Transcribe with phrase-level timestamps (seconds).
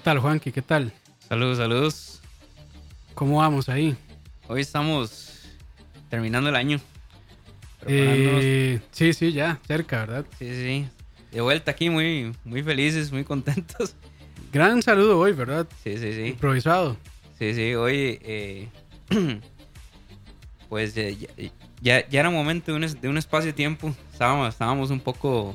[0.00, 0.50] Tal, Juanqui?
[0.50, 0.92] ¿Qué tal?
[1.28, 2.20] Saludos, saludos.
[3.14, 3.96] ¿Cómo vamos ahí?
[4.48, 5.42] Hoy estamos
[6.08, 6.80] terminando el año.
[7.86, 10.24] Eh, sí, sí, ya, cerca, ¿verdad?
[10.38, 10.88] Sí, sí.
[11.30, 13.94] De vuelta aquí, muy, muy felices, muy contentos.
[14.52, 15.66] Gran saludo hoy, ¿verdad?
[15.84, 16.22] Sí, sí, sí.
[16.28, 16.96] Improvisado.
[17.38, 17.74] Sí, sí.
[17.74, 18.68] Hoy, eh,
[20.68, 21.04] pues ya,
[21.82, 23.94] ya, ya era momento de un, de un espacio-tiempo.
[24.12, 25.54] Estábamos, estábamos un poco,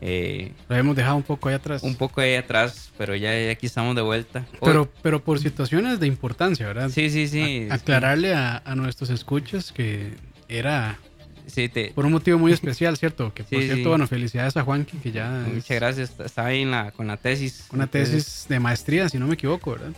[0.00, 1.82] eh, Lo hemos dejado un poco ahí atrás.
[1.82, 4.44] un poco ahí atrás, pero ya, ya aquí estamos de vuelta.
[4.52, 6.88] Hoy- pero, pero por situaciones de importancia, ¿verdad?
[6.90, 7.66] sí, sí, sí.
[7.70, 10.12] A- aclararle a, a nuestros escuchas que
[10.48, 10.98] era
[11.46, 13.32] Sí, te, por un motivo muy especial, ¿cierto?
[13.32, 13.88] Que por Sí, cierto, sí.
[13.88, 16.12] bueno, felicidades a Juanqui, que ya es muchas gracias.
[16.22, 17.66] Estaba ahí en la, con la tesis.
[17.72, 19.92] una Entonces- tesis de maestría, si no me equivoco, ¿verdad?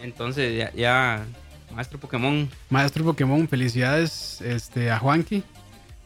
[0.00, 1.24] Entonces ya, ya
[1.74, 5.42] maestro Pokémon, Maestro Pokémon, felicidades este, a Juanqui,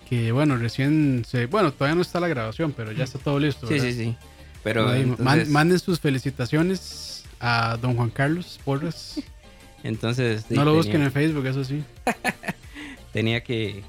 [0.08, 1.46] que bueno, recién se...
[1.46, 3.66] Bueno, todavía no está la grabación, pero ya está todo listo.
[3.66, 3.88] sí, ¿verdad?
[3.88, 4.16] sí, sí.
[4.62, 9.20] Pero Ahí, man- entonces, manden sus felicitaciones a don Juan Carlos Porras.
[9.82, 11.82] entonces, No lo tenía, busquen en Facebook, eso sí.
[13.12, 13.82] tenía que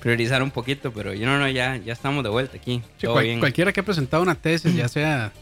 [0.00, 2.82] priorizar un poquito, pero yo no, no, ya, ya estamos de vuelta aquí.
[2.96, 3.38] Sí, todo cual- bien.
[3.40, 5.32] cualquiera que ha presentado una tesis, ya sea,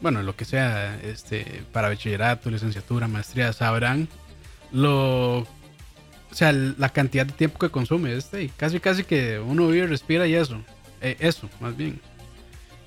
[0.00, 4.08] bueno, lo que sea, este, para bachillerato, licenciatura, maestría, sabrán
[4.72, 5.46] lo,
[6.34, 9.86] o sea, la cantidad de tiempo que consume este, y casi, casi que uno vive,
[9.86, 10.60] respira y eso,
[11.00, 12.00] Eh, eso, más bien.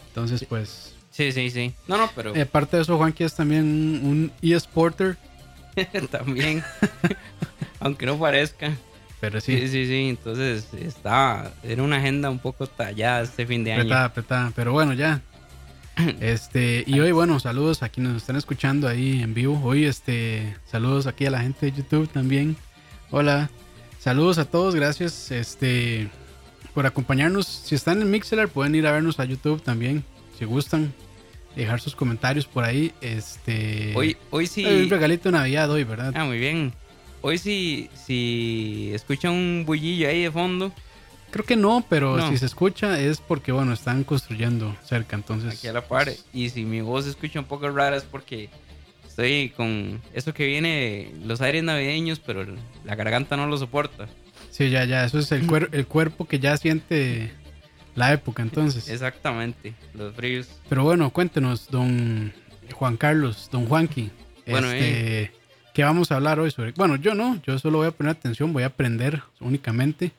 [0.09, 1.73] Entonces, pues, Sí, sí, sí.
[1.87, 5.17] No, no, pero eh, aparte de eso, Juanqui es también un, eSporter,
[6.11, 6.61] también,
[7.79, 8.73] aunque no parezca.
[9.21, 10.09] pero Sí, sí, sí, sí.
[10.09, 13.81] Entonces, está, era una agenda un poco tallada este fin de año.
[13.83, 15.21] apretada, apretada, pero bueno, ya.
[16.19, 19.59] Este, y hoy, bueno, saludos a quienes nos están escuchando ahí en vivo.
[19.63, 22.57] Hoy, este, saludos aquí a la gente de YouTube también.
[23.11, 23.49] Hola,
[23.99, 26.09] saludos a todos, gracias, este,
[26.73, 27.45] por acompañarnos.
[27.47, 30.03] Si están en Mixler, pueden ir a vernos a YouTube también,
[30.37, 30.93] si gustan.
[31.55, 32.91] Dejar sus comentarios por ahí.
[33.01, 34.63] Este, Hoy, hoy sí.
[34.63, 36.13] hay un regalito de Navidad hoy, ¿verdad?
[36.15, 36.71] Ah, muy bien.
[37.21, 40.71] Hoy sí, si escuchan un bullillo ahí de fondo,
[41.29, 42.29] Creo que no, pero No.
[42.29, 45.53] si se escucha es porque, bueno, están construyendo cerca, entonces.
[45.53, 46.09] aquí a la par.
[46.31, 48.49] Y si mi voz se escucha un poco rara es porque
[49.17, 52.45] estoy con eso que viene, los aires navideños, pero
[52.85, 54.07] la garganta no lo soporta.
[54.51, 57.31] Sí, ya, ya, eso es el, cuer- el cuerpo que ya siente
[57.95, 58.87] la época, entonces.
[58.89, 60.47] Exactamente, los fríos.
[60.69, 62.31] Pero bueno, cuéntenos, don
[62.73, 64.11] Juan Carlos, don Juanqui.
[64.47, 65.31] Bueno, este,
[65.73, 66.71] ¿Qué vamos a hablar hoy sobre?
[66.73, 70.11] Bueno, yo no, yo solo voy a poner atención, voy a aprender únicamente.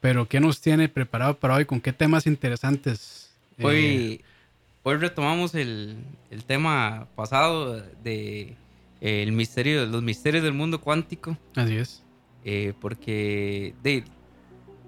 [0.00, 1.64] Pero ¿qué nos tiene preparado para hoy?
[1.64, 3.30] ¿Con qué temas interesantes?
[3.58, 4.20] eh,
[4.86, 5.96] Hoy, hoy retomamos el,
[6.30, 8.56] el tema pasado de
[9.00, 11.36] eh, el misterio, los misterios del mundo cuántico.
[11.54, 12.02] así es.
[12.44, 14.04] eh, porque de,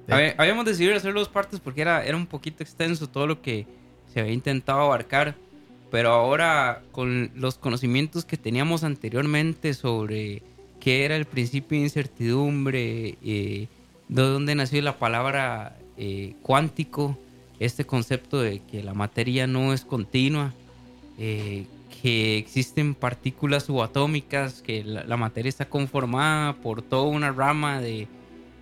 [0.07, 3.43] De- Habe- habíamos decidido hacer dos partes porque era, era un poquito extenso todo lo
[3.43, 3.67] que
[4.13, 5.35] se había intentado abarcar.
[5.91, 10.43] Pero ahora, con los conocimientos que teníamos anteriormente sobre
[10.81, 13.69] qué era el principio de incertidumbre, eh,
[14.09, 17.19] de dónde nació la palabra eh, cuántico,
[17.61, 20.53] este concepto de que la materia no es continua,
[21.19, 21.67] eh,
[22.03, 28.07] que existen partículas subatómicas, que la, la materia está conformada por toda una rama de,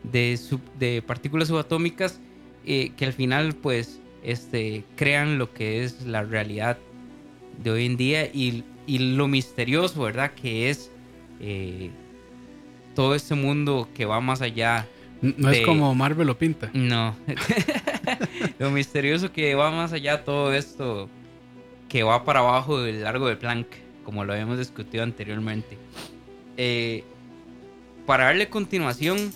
[0.04, 2.18] de, sub- de partículas subatómicas
[2.64, 6.78] eh, que al final pues este, crean lo que es la realidad
[7.62, 10.32] de hoy en día y, y lo misterioso, ¿verdad?
[10.32, 10.90] Que es
[11.40, 11.90] eh,
[12.94, 14.86] todo este mundo que va más allá.
[15.20, 16.70] No es como Marvel lo pinta.
[16.72, 17.14] No.
[18.58, 21.08] lo misterioso que va más allá de todo esto
[21.88, 23.66] que va para abajo del largo de Planck,
[24.04, 25.78] como lo habíamos discutido anteriormente.
[26.56, 27.04] Eh,
[28.06, 29.32] para darle continuación,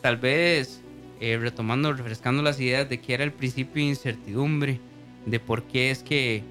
[0.00, 0.80] tal vez
[1.20, 4.80] eh, retomando, refrescando las ideas de que era el principio de incertidumbre,
[5.26, 6.42] de por qué es que...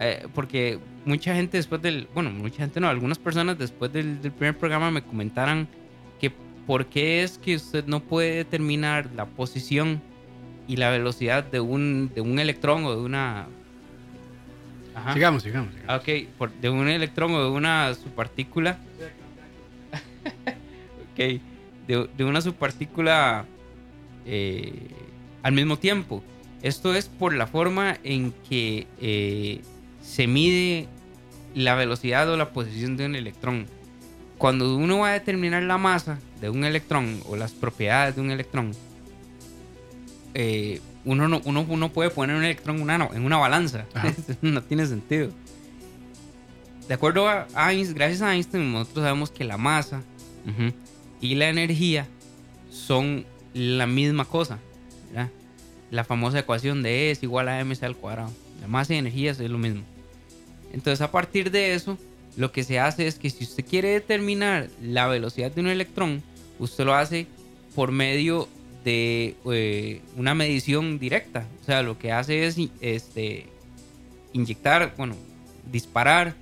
[0.00, 2.08] eh, porque mucha gente después del...
[2.14, 5.66] Bueno, mucha gente no, algunas personas después del, del primer programa me comentaran
[6.20, 6.30] que
[6.66, 10.02] por qué es que usted no puede determinar la posición
[10.68, 13.48] y la velocidad de un, de un electrón o de una...
[14.94, 15.14] Ajá.
[15.14, 15.72] Sigamos, sigamos.
[15.74, 15.90] sigamos.
[15.90, 18.78] Ah, Ok, por- de un electrón o de una subpartícula.
[21.12, 21.40] ok,
[21.86, 23.44] de, de una subpartícula
[24.26, 24.72] eh,
[25.42, 26.22] al mismo tiempo.
[26.62, 29.60] Esto es por la forma en que eh,
[30.02, 30.88] se mide
[31.54, 33.66] la velocidad o la posición de un electrón.
[34.36, 38.30] Cuando uno va a determinar la masa de un electrón o las propiedades de un
[38.30, 38.72] electrón,
[40.40, 43.86] eh, uno, no, uno, uno puede poner un electrón en una, en una balanza.
[44.40, 45.30] No tiene sentido.
[46.86, 50.00] De acuerdo a Einstein, gracias a Einstein, nosotros sabemos que la masa
[50.46, 50.72] ujú,
[51.20, 52.06] y la energía
[52.70, 54.60] son la misma cosa.
[55.08, 55.28] ¿verdad?
[55.90, 58.30] La famosa ecuación de E es igual a mc al cuadrado.
[58.60, 59.82] La masa y energía es lo mismo.
[60.72, 61.98] Entonces, a partir de eso,
[62.36, 66.22] lo que se hace es que si usted quiere determinar la velocidad de un electrón,
[66.60, 67.26] usted lo hace
[67.74, 68.48] por medio
[68.88, 71.46] de eh, una medición directa.
[71.60, 73.46] O sea, lo que hace es este,
[74.32, 75.14] inyectar, bueno,
[75.70, 76.34] disparar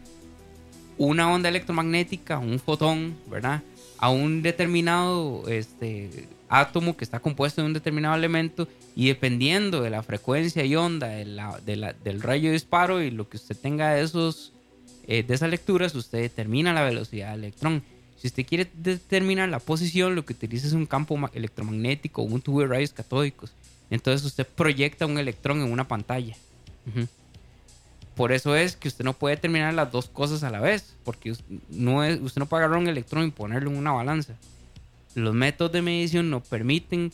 [0.96, 3.62] una onda electromagnética, un fotón, ¿verdad?
[3.98, 9.90] A un determinado este, átomo que está compuesto de un determinado elemento y dependiendo de
[9.90, 14.52] la frecuencia y onda del rayo de disparo y lo que usted tenga de, esos,
[15.08, 17.82] eh, de esas lecturas, usted determina la velocidad del electrón.
[18.26, 22.24] Si usted quiere determinar la posición, lo que utiliza es un campo ma- electromagnético o
[22.24, 23.52] un tubo de rayos catódicos.
[23.88, 26.34] Entonces usted proyecta un electrón en una pantalla.
[28.16, 31.34] Por eso es que usted no puede determinar las dos cosas a la vez, porque
[31.70, 34.34] no es, usted no puede agarrar un electrón y ponerlo en una balanza.
[35.14, 37.12] Los métodos de medición no permiten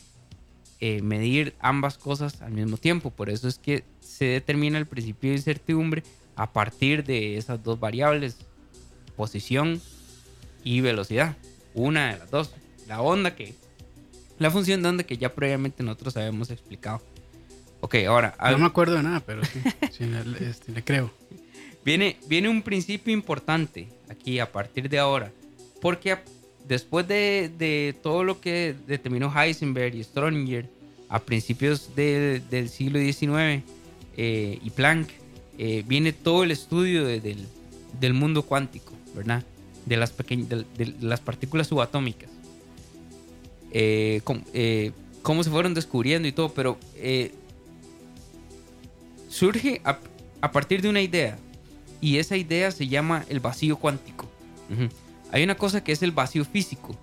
[0.81, 3.11] eh, medir ambas cosas al mismo tiempo.
[3.11, 6.05] Por eso es que se determina el principio de incertidumbre
[6.37, 8.39] a partir de esas dos variables,
[9.15, 9.79] posición
[10.65, 11.37] y velocidad.
[11.75, 12.51] Una de las dos.
[12.89, 13.55] La onda que...
[14.39, 17.01] La función de onda que ya previamente nosotros habíamos explicado.
[17.81, 18.35] Ok, ahora...
[18.51, 19.61] No me acuerdo de nada, pero sí,
[19.93, 21.11] sí, le, este, le creo.
[21.85, 25.33] Viene, viene un principio importante aquí a partir de ahora.
[25.81, 26.17] Porque
[26.67, 30.67] después de, de todo lo que determinó Heisenberg y Schrödinger
[31.09, 33.63] a principios de- del siglo XIX
[34.17, 35.09] eh, y Planck,
[35.59, 37.47] eh, viene todo el estudio de- del,
[38.01, 39.43] del mundo cuántico, ¿verdad?
[39.87, 42.31] De las, de, de las partículas subatómicas.
[43.75, 44.21] Eh,
[44.53, 44.93] eh,
[45.23, 47.33] cómo se fueron descubriendo y todo, pero eh,
[49.29, 51.39] surge a, partir de una idea
[52.01, 54.29] y esa idea se llama el vacío cuántico.
[55.31, 56.95] Hay una cosa que es el vacío físico,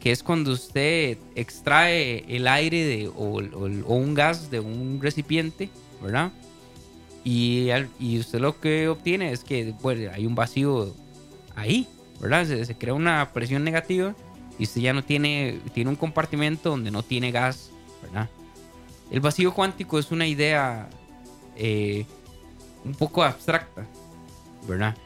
[0.00, 5.70] que es cuando usted extrae el aire de, o, un gas de un recipiente,
[6.02, 6.32] ¿verdad?
[7.24, 7.68] Y,
[7.98, 10.94] y usted lo que obtiene es que bueno, hay un vacío
[11.56, 11.88] ahí,
[12.46, 14.14] Se, crea una presión negativa
[14.58, 17.70] y usted ya no tiene, tiene un compartimento donde no tiene gas,
[18.02, 18.28] ¿verdad?
[19.10, 20.88] El vacío cuántico es una idea
[21.56, 22.06] eh,
[22.84, 23.86] un poco abstracta,
[24.66, 24.96] ¿verdad?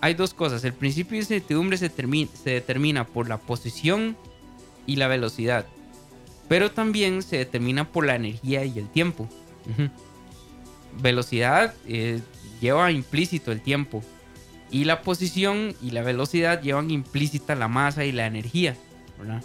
[0.00, 0.62] Hay dos cosas.
[0.64, 4.16] El principio de incertidumbre se, termi- se determina por la posición
[4.86, 5.66] y la velocidad,
[6.46, 9.28] pero también se determina por la energía y el tiempo.
[11.00, 12.20] Velocidad eh,
[12.60, 14.02] lleva implícito el tiempo
[14.74, 18.76] y la posición y la velocidad llevan implícita la masa y la energía,
[19.16, 19.40] ¿verdad?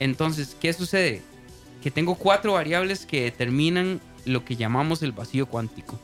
[0.00, 1.22] Entonces, ¿qué sucede?
[1.80, 5.96] Que tengo cuatro variables que determinan lo que llamamos el vacío cuántico.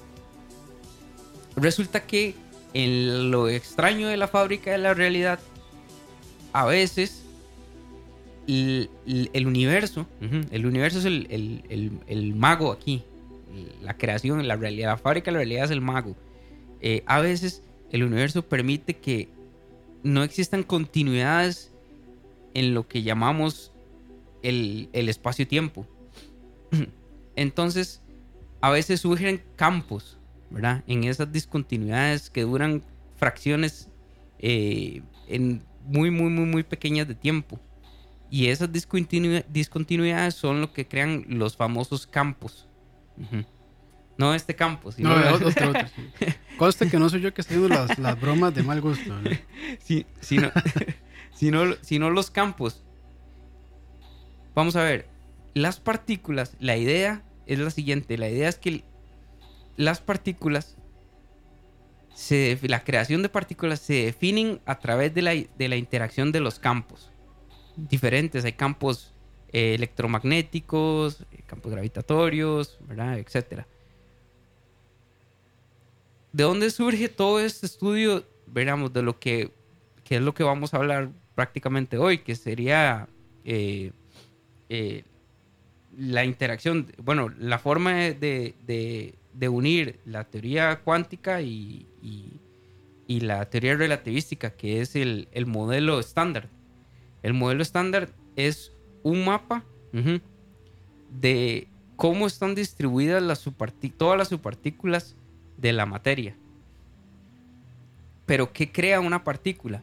[1.57, 2.37] Resulta que
[2.75, 5.40] en lo extraño de la fábrica de la realidad,
[6.52, 7.25] a veces
[8.47, 8.88] el,
[9.33, 10.07] el- universo,
[10.52, 13.02] el universo es el mago aquí,
[13.83, 16.14] la creación, la realidad, la fábrica de la realidad es el mago.
[16.86, 17.62] Eh, a veces
[17.92, 19.30] el universo permite que
[20.02, 21.72] no existan continuidades
[22.52, 23.72] en lo que llamamos
[24.42, 25.86] el, espacio-tiempo.
[27.36, 28.02] Entonces,
[28.60, 30.18] a veces surgen campos,
[30.50, 30.84] ¿verdad?
[30.86, 32.82] En esas discontinuidades que duran
[33.16, 33.88] fracciones
[34.38, 37.58] eh, en muy, muy, muy, muy pequeñas de tiempo.
[38.30, 42.68] Y esas discontinu- discontinuidades son lo que crean los famosos campos.
[43.16, 43.42] Ujú.
[44.16, 45.88] No este campo, sino No, otro, otro.
[45.88, 46.26] sí.
[46.56, 49.12] Conste que no soy yo que estoy haciendo las, las bromas de mal gusto.
[49.12, 49.30] ¿no?
[49.80, 50.50] Sí, sino,
[51.35, 52.85] sino, sino los campos.
[54.54, 55.09] Vamos a ver,
[55.54, 58.85] las partículas, la idea es la siguiente, la idea es que
[59.76, 60.76] las partículas,
[62.14, 66.38] se, la creación de partículas se definen a través de la, de la interacción de
[66.38, 67.11] los campos
[67.76, 69.12] diferentes, hay campos
[69.52, 73.18] eh, electromagnéticos, eh, campos gravitatorios, ¿verdad?
[73.18, 73.66] Etcétera.
[76.34, 78.24] ¿De dónde surge todo este estudio?
[78.48, 79.52] Veramos, de lo que,
[80.02, 83.08] que es lo que vamos a hablar prácticamente hoy, que sería
[83.44, 83.92] eh,
[84.68, 85.04] eh,
[85.96, 89.14] la interacción, bueno, la forma de, de-
[89.48, 92.40] unir la teoría cuántica y, y-
[93.20, 96.48] la teoría relativística, que es el, el modelo estándar.
[97.22, 98.72] El modelo estándar es
[99.04, 99.64] un mapa
[101.10, 103.48] de cómo están distribuidas las
[103.96, 105.14] todas las subpartículas
[105.56, 106.37] de la materia.
[108.26, 109.82] Pero ¿qué crea una partícula?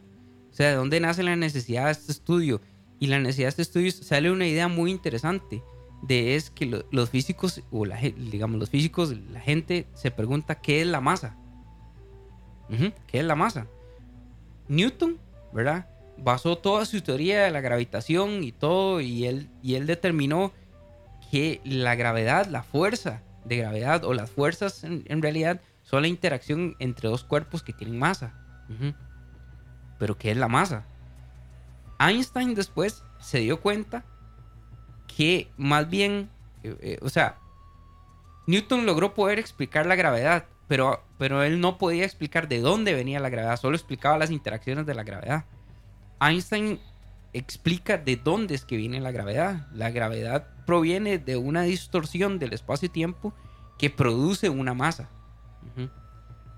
[0.50, 2.60] O sea, ¿de dónde nace la necesidad de este estudio?
[2.98, 5.62] Y la necesidad de este estudio sale una idea muy interesante
[6.02, 10.56] de es que lo- los físicos, o la, digamos, los físicos, la gente se pregunta
[10.56, 11.36] qué es la masa.
[13.06, 13.66] ¿Qué es la masa?
[14.68, 15.18] Newton,
[15.52, 15.86] ¿verdad?
[16.16, 20.52] Basó toda su teoría de la gravitación y todo, y él, y él determinó
[21.30, 26.76] que la gravedad, la fuerza de gravedad, o las fuerzas en, realidad, son la interacción
[26.78, 28.34] entre dos cuerpos que tienen masa.
[29.98, 30.84] Pero ¿qué es la masa?
[31.98, 34.04] Einstein después se dio cuenta
[35.06, 36.30] que más bien,
[36.62, 37.38] eh, eh, o sea,
[38.46, 43.20] Newton logró poder explicar la gravedad, pero, pero él no podía explicar de dónde venía
[43.20, 45.44] la gravedad, solo explicaba las interacciones de la gravedad.
[46.20, 46.80] Einstein
[47.32, 49.66] explica de dónde es que viene la gravedad.
[49.72, 53.34] La gravedad proviene de una distorsión del espacio-tiempo
[53.78, 55.10] que produce una masa.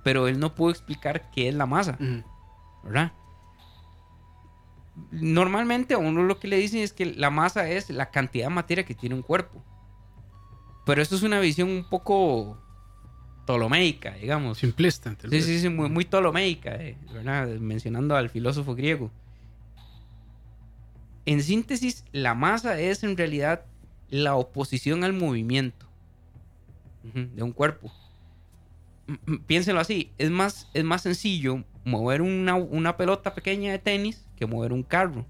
[0.03, 1.97] Pero él no pudo explicar qué es la masa.
[2.01, 2.23] Ujú.
[2.85, 3.13] ¿verdad?
[5.11, 8.55] Normalmente a uno lo que le dicen es que la masa es la cantidad de
[8.55, 9.65] materia que tiene un cuerpo.
[10.87, 12.59] Pero esto es una visión un poco
[13.45, 14.59] ptolomeica, digamos.
[14.59, 15.17] Simplista.
[15.29, 17.49] Sí, sí, sí, muy, muy ptolomeica, eh, ¿verdad?
[17.59, 19.11] Mencionando al filósofo griego.
[21.27, 23.65] En síntesis, la masa es en realidad
[24.15, 25.87] la oposición al movimiento
[27.35, 27.93] de un cuerpo.
[29.47, 34.47] Piénsenlo así, es más, es más sencillo mover una, una pelota pequeña de tenis que
[34.47, 35.27] mover un carro.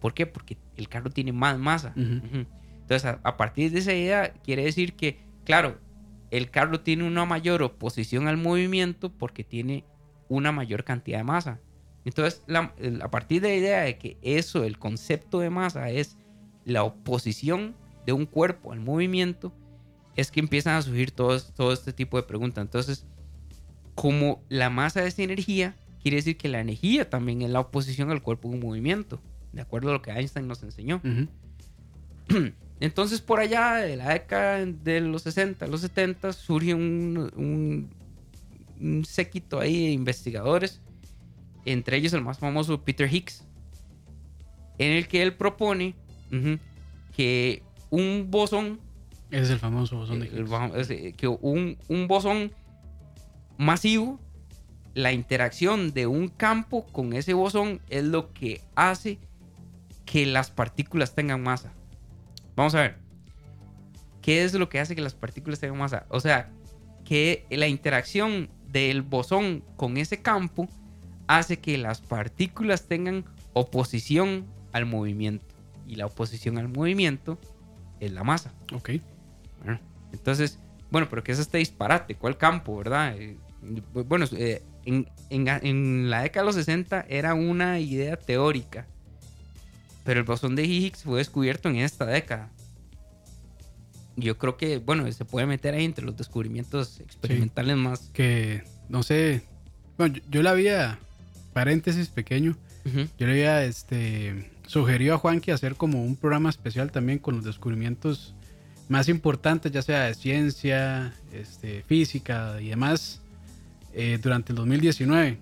[0.00, 0.26] ¿Por qué?
[0.26, 1.92] Porque el carro tiene más masa.
[1.96, 5.78] Entonces, a, a partir de esa idea, quiere decir que, claro,
[6.30, 9.84] el carro tiene una mayor oposición al movimiento porque tiene
[10.28, 11.60] una mayor cantidad de masa.
[12.04, 16.18] Entonces, la- a partir de la idea de que eso, el concepto de masa, es
[16.64, 17.74] la oposición
[18.06, 19.52] de un cuerpo al movimiento,
[20.14, 22.62] es que empiezan a surgir todo, todo este tipo de preguntas.
[22.62, 23.04] Entonces,
[23.94, 28.22] como la masa es energía, quiere decir que la energía también es la oposición al
[28.22, 29.20] cuerpo en movimiento,
[29.52, 31.02] de acuerdo a lo que Einstein nos enseñó.
[32.80, 37.90] Entonces, por allá de la década de los 60, los 70, surge un, un,
[38.80, 40.80] un séquito ahí de investigadores,
[41.64, 43.44] entre ellos el más famoso Peter Higgs,
[44.78, 45.94] en el que él propone
[47.16, 48.80] que un bosón,
[49.30, 51.14] Ese es el famoso bosón de Higgs.
[51.16, 52.52] que un, un bosón
[53.58, 54.20] masivo,
[54.94, 59.18] la interacción de un campo con ese bosón es lo que hace
[60.04, 61.72] que las partículas tengan masa.
[62.54, 62.96] Vamos a ver.
[64.22, 66.06] ¿Qué es lo que hace que las partículas tengan masa?
[66.08, 66.50] O sea,
[67.04, 70.68] que la interacción del bosón con ese campo
[71.28, 75.44] hace que las partículas tengan oposición al movimiento.
[75.86, 77.38] Y la oposición al movimiento
[78.00, 78.52] es la masa.
[78.72, 78.90] Ok.
[79.64, 79.80] Bueno,
[80.12, 80.58] Entonces,
[80.90, 82.14] bueno, pero que es este disparate?
[82.14, 83.16] ¿Cuál campo, verdad?
[83.16, 83.36] Eh,
[83.92, 88.86] bueno, eh, en, en- en la década de los 60 era una idea teórica,
[90.04, 92.50] pero el bosón de Higgs fue descubierto en esta década.
[94.16, 98.00] Yo creo que, bueno, se puede meter ahí entre los descubrimientos experimentales más.
[98.14, 99.42] Que, no sé.
[99.98, 100.98] Bueno, yo, yo le había,
[101.52, 102.56] paréntesis pequeño,
[103.18, 107.44] yo le había este, sugerido a Juanqui hacer como un programa especial también con los
[107.44, 108.34] descubrimientos
[108.88, 113.20] más importantes, ya sea de ciencia, este, física y demás,
[113.92, 115.38] eh, durante el 2019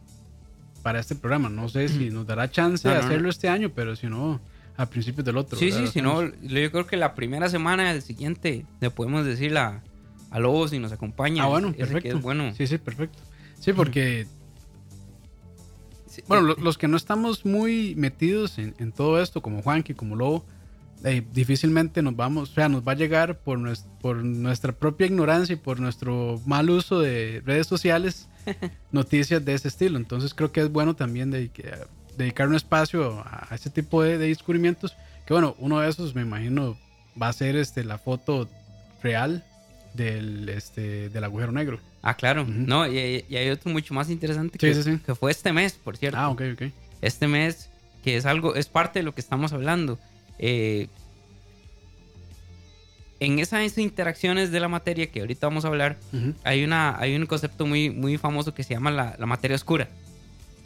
[0.82, 1.48] para este programa.
[1.48, 3.08] No sé si nos dará chance No, de no, no.
[3.08, 4.40] hacerlo este año, pero si no,
[4.76, 5.58] a principios del otro.
[5.58, 5.80] Sí, ¿verdad?
[5.80, 9.82] sí, si no, yo creo que la primera semana del siguiente le podemos decir a,
[10.30, 11.44] a Lobo si nos acompaña.
[11.44, 12.16] Ah, bueno, perfecto.
[12.16, 12.54] es bueno.
[12.54, 13.18] Sí, sí, perfecto.
[13.60, 14.26] Sí, porque
[16.14, 19.94] Sí, Bueno, lo- los que no estamos muy metidos en, en todo esto, como Juanqui,
[19.94, 20.44] como Lobo,
[21.04, 23.58] eh, difícilmente nos vamos, o sea, nos va a llegar por,
[24.00, 28.28] por nuestra propia ignorancia y por nuestro mal uso de redes sociales
[28.92, 29.98] noticias de ese estilo.
[29.98, 31.50] Entonces creo que es bueno también de,
[32.16, 34.94] dedicar un espacio a, a ese tipo de, de descubrimientos.
[35.26, 36.78] Que bueno, uno de esos me imagino
[37.20, 38.48] va a ser este, la foto
[39.02, 39.44] real
[39.94, 41.80] del, este, del agujero negro.
[42.02, 42.44] Ah, claro.
[42.46, 44.98] No, y, y hay otro mucho más interesante Sí, que, sí, sí.
[45.04, 46.18] que fue este mes, por cierto.
[46.18, 46.62] Ah, ok, ok.
[47.00, 47.70] Este mes,
[48.02, 49.98] que es algo, es parte de lo que estamos hablando.
[50.38, 50.88] Eh,
[53.20, 55.96] en esas interacciones de la materia que ahorita vamos a hablar,
[56.42, 59.88] hay, una, hay un concepto muy, muy famoso que se llama la, la materia oscura.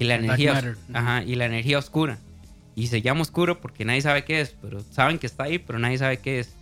[0.01, 2.19] Y la, energía, ajá, y la energía oscura.
[2.75, 5.79] Y se llama oscuro porque nadie sabe qué es, pero saben que está ahí, pero
[5.79, 6.55] nadie sabe qué es.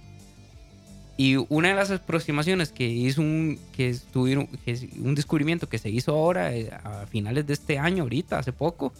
[1.18, 5.78] Y una de las aproximaciones que hizo un, que estuvieron, que es un descubrimiento que
[5.78, 8.92] se hizo ahora, eh, a finales de este año, ahorita, hace poco,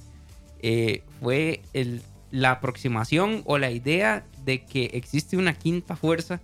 [0.62, 6.40] eh, fue el, la aproximación o la idea de que existe una quinta fuerza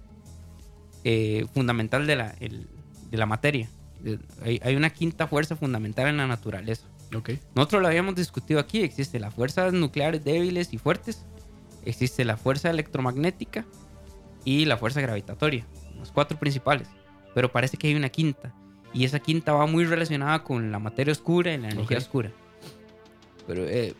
[1.04, 2.68] eh, fundamental de la, el-
[3.10, 3.68] de la materia.
[4.04, 6.84] Eh, Hay, hay una quinta fuerza fundamental en la naturaleza.
[7.14, 7.30] Ok.
[7.54, 8.82] Nosotros lo habíamos discutido aquí.
[8.82, 11.24] Existe las fuerzas nucleares débiles y fuertes.
[11.84, 13.64] Existe la fuerza electromagnética
[14.44, 15.64] y la fuerza gravitatoria.
[15.98, 16.88] Los cuatro principales.
[17.34, 18.52] Pero parece que hay una quinta.
[18.94, 22.02] Y esa quinta va muy relacionada con la materia oscura y la energía Ok.
[22.02, 22.30] oscura.
[23.46, 23.94] Pero eh,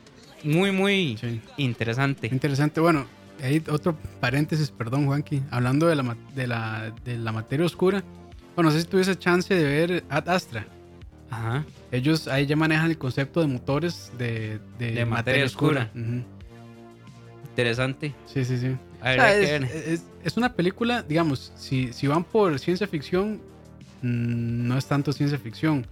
[0.45, 1.41] muy, muy Sí.
[1.57, 2.29] interesante.
[2.31, 2.81] Interesante.
[2.81, 3.07] Bueno,
[3.43, 5.43] hay otro paréntesis, perdón, Juanqui.
[5.51, 8.05] Hablando de la, de la, de la materia oscura.
[8.55, 10.67] Bueno, no sé si tuviese chance de ver Ad Astra.
[11.31, 11.65] Ajá.
[11.91, 15.91] Ellos ahí ya manejan el concepto de motores de, de, De materia oscura.
[15.95, 16.23] Ujú.
[17.49, 18.15] Interesante.
[18.27, 18.77] Sí, sí, sí.
[19.03, 22.59] A ver, O sea, hay que es, es- una película, digamos, si, si van por
[22.59, 23.41] ciencia ficción,
[24.03, 25.85] mm, no es tanto ciencia ficción.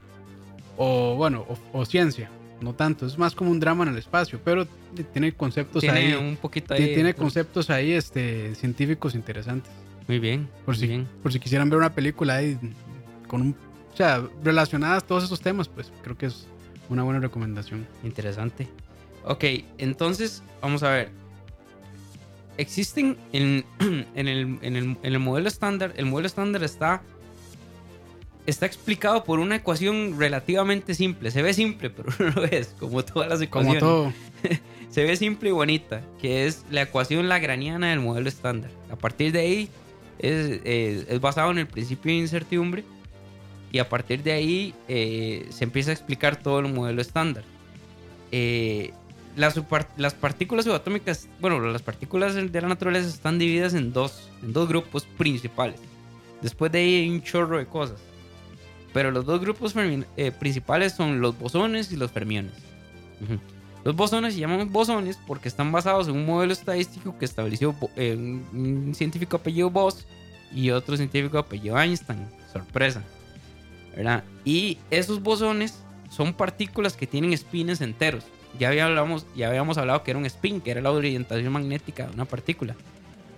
[0.76, 3.06] O bueno, o, o ciencia, no tanto.
[3.06, 4.66] Es más como un drama en el espacio, pero
[5.12, 6.14] tiene conceptos Tiene ahí.
[6.14, 6.94] un poquito ahí.
[6.94, 9.70] Tiene conceptos ahí este, científicos interesantes.
[10.08, 10.48] Muy bien.
[10.64, 11.08] Por muy si, bien.
[11.22, 12.58] por si quisieran ver una película ahí
[13.26, 13.56] con un.
[13.92, 16.46] O sea, relacionadas a todos esos temas, pues creo que es
[16.88, 17.86] una buena recomendación.
[18.02, 18.66] Interesante.
[19.24, 19.44] Ok,
[19.78, 21.10] entonces, vamos a ver.
[22.60, 23.64] Existen en,
[24.14, 27.02] en, el, en el- en el modelo estándar, el modelo estándar está,
[28.46, 31.30] está explicado por una ecuación relativamente simple.
[31.30, 33.80] Se ve simple, pero no lo es, como todas las Como ecuaciones.
[33.80, 34.12] todo.
[34.90, 38.70] Se ve simple y bonita, que es la ecuación lagrangiana del modelo estándar.
[38.90, 39.68] A partir de ahí
[40.18, 42.82] es, eh, es basado en el principio de incertidumbre
[43.70, 47.44] y a partir de ahí eh, se empieza a explicar todo el modelo estándar.
[48.32, 48.90] Eh,
[49.36, 49.60] las,
[49.96, 54.68] las partículas subatómicas, bueno, las partículas de la naturaleza están divididas en dos, en dos
[54.68, 55.80] grupos principales.
[56.42, 58.00] Después de ahí hay un chorro de cosas.
[58.92, 62.52] Pero los dos grupos eh, principales son los bosones y los fermiones.
[63.84, 68.16] Los bosones se llaman bosones porque están basados en un modelo estadístico que estableció eh,
[68.16, 70.04] un, científico apellido Bose
[70.52, 72.26] y otro científico apellido Einstein.
[72.52, 73.04] Sorpresa.
[73.94, 74.24] ¿verdad?
[74.44, 78.24] Y esos bosones son partículas que tienen spines enteros.
[78.58, 82.06] Ya, había hablamos, ya habíamos hablado que era un spin, que era la orientación magnética
[82.06, 82.74] de una partícula.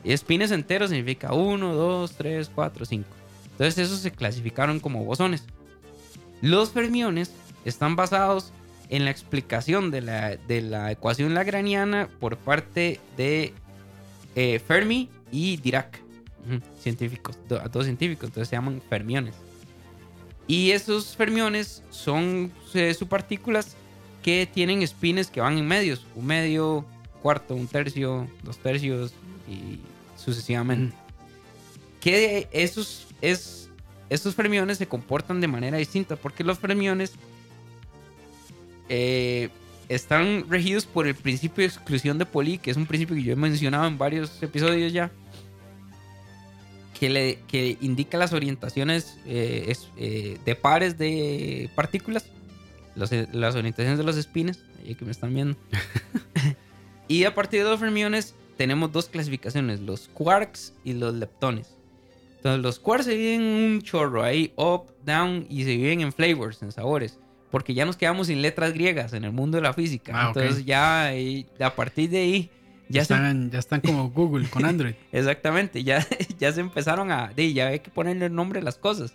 [0.04, 3.08] Y spines enteros significa 1, 2, 3, 4, 5.
[3.52, 5.44] Entonces esos se clasificaron como bosones.
[6.40, 7.30] Los fermiones
[7.64, 8.52] están basados
[8.88, 13.52] en la explicación de la, de la ecuación lagrangiana por parte de
[14.34, 16.00] eh, Fermi y Dirac,
[16.80, 19.34] científicos, do- dos científicos, entonces se llaman fermiones.
[20.48, 23.76] Y esos fermiones son eh, subpartículas
[24.22, 26.84] que tienen spines que van en medios, un medio,
[27.22, 29.12] cuarto, un tercio, dos tercios
[29.48, 29.78] y
[30.16, 30.94] sucesivamente.
[32.00, 33.68] Que esos, es,
[34.10, 37.12] estos fermiones se comportan de manera distinta porque los fermiones
[38.88, 39.48] eh,
[39.88, 43.32] están regidos por el principio de exclusión de Pauli, que es un principio que yo
[43.32, 45.10] he mencionado en varios episodios ya,
[46.98, 52.24] que, le, que indica las orientaciones eh, es- eh, de pares de partículas,
[52.94, 55.56] los- las orientaciones de los espines, ahí que me están viendo.
[57.08, 61.74] y a partir de los fermiones tenemos dos clasificaciones, los quarks y los leptones.
[62.36, 66.12] Entonces los quarks se dividen en un chorro ahí, up, down, y se dividen en
[66.12, 67.18] flavors, en sabores.
[67.50, 70.12] Porque ya nos quedamos sin letras griegas en el mundo de la física.
[70.14, 70.26] Ah.
[70.28, 72.50] Entonces ya ahí, a partir de ahí
[72.88, 74.94] ya se están, ya están como Google con Android.
[75.12, 76.06] Exactamente, ya,
[76.38, 77.32] ya se empezaron a.
[77.34, 79.14] ya hay que ponerle el nombre a las cosas.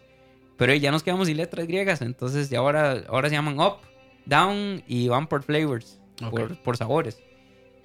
[0.58, 3.78] Pero ya nos quedamos sin letras griegas, entonces ya ahora, ahora se llaman up,
[4.26, 6.00] down y van por flavors,
[6.32, 7.20] por, por sabores.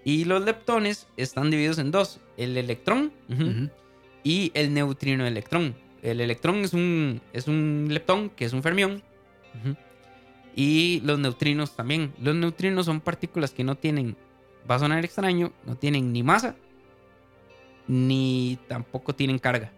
[0.05, 3.13] Y los leptones están divididos en dos: el electrón
[4.25, 5.75] y el neutrino electrón.
[6.03, 9.03] El electrón es un, es un leptón, que es un fermión.
[10.57, 12.13] Y los neutrinos también.
[12.21, 14.17] Los neutrinos son partículas que no tienen,
[14.69, 16.57] va a sonar extraño, no tienen ni masa,
[17.87, 19.71] ni tampoco tienen carga.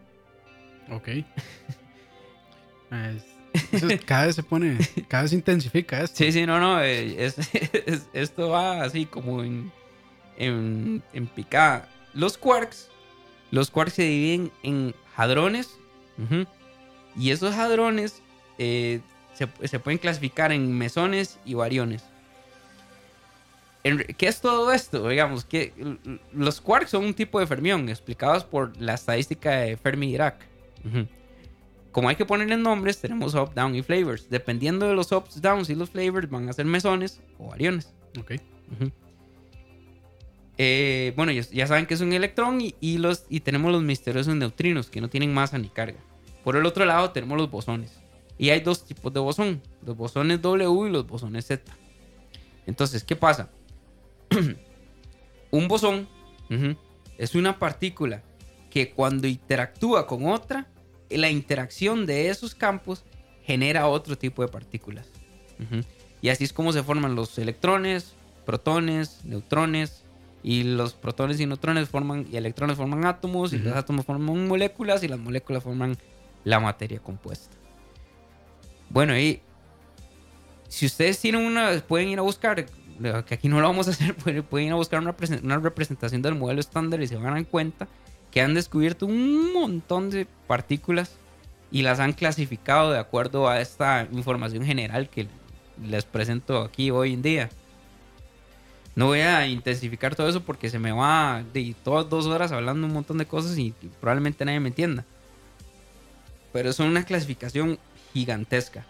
[0.91, 1.09] Ok.
[4.07, 4.77] Cada vez se pone,
[5.09, 6.17] cada vez se intensifica esto.
[6.17, 6.83] Sí, sí, no, no.
[6.83, 7.37] eh, es-
[7.87, 9.71] es- esto va así como en,
[10.37, 11.89] en, en picada.
[12.15, 12.89] Los quarks,
[13.51, 15.79] los quarks se dividen en hadrones.
[17.17, 18.23] y esos hadrones
[18.59, 19.01] eh,
[19.35, 22.03] se, se pueden clasificar en mesones y variones.
[24.17, 25.09] ¿Qué es todo esto?
[25.09, 25.73] Digamos que
[26.33, 30.37] los quarks son un tipo de fermión explicados por la estadística de Fermi-Dirac.
[31.95, 34.29] Como hay que ponerle nombres, tenemos up, down y flavors.
[34.29, 37.95] Dependiendo de los ups, downs y los flavors, van a ser mesones o variones.
[38.19, 38.33] Ok.
[38.73, 38.91] Ujú.
[40.59, 44.35] Eh, bueno, ya, saben que es un electrón y, y los, y tenemos los misteriosos
[44.35, 46.01] neutrinos que no tienen masa ni carga.
[46.43, 48.01] Por el otro lado tenemos los bosones.
[48.39, 49.63] Y hay dos tipos de bosón.
[49.87, 51.73] Los bosones W y los bosones Z.
[52.67, 53.51] Entonces, ¿qué pasa?
[55.53, 56.09] un bosón
[57.19, 58.25] es una partícula
[58.69, 60.67] que cuando interactúa con otra,
[61.17, 63.05] la interacción de esos campos
[63.45, 65.07] genera otro tipo de partículas.
[66.21, 70.03] Y así es como se forman los electrones, protones, neutrones.
[70.43, 75.03] Y los protones y neutrones forman, y electrones forman átomos, y los átomos forman moléculas,
[75.03, 75.97] y las moléculas forman
[76.45, 77.57] la materia compuesta.
[78.91, 79.41] Bueno, y
[80.69, 84.15] si ustedes tienen una, pueden ir a buscar, que aquí no lo vamos a hacer,
[84.51, 87.47] pueden, ir a buscar una, una representación del modelo estándar y se van a dar
[87.47, 87.89] cuenta
[88.35, 91.13] que han descubierto un montón de partículas
[91.71, 95.29] y las han clasificado de acuerdo a esta información general que
[95.87, 97.51] les presento aquí hoy en día.
[98.97, 102.89] No voy a intensificar todo eso porque se me va de todas dos horas hablando
[102.89, 105.05] un montón de cosas y probablemente nadie me entienda.
[106.53, 107.79] Pero es una clasificación
[108.13, 108.85] gigantesca.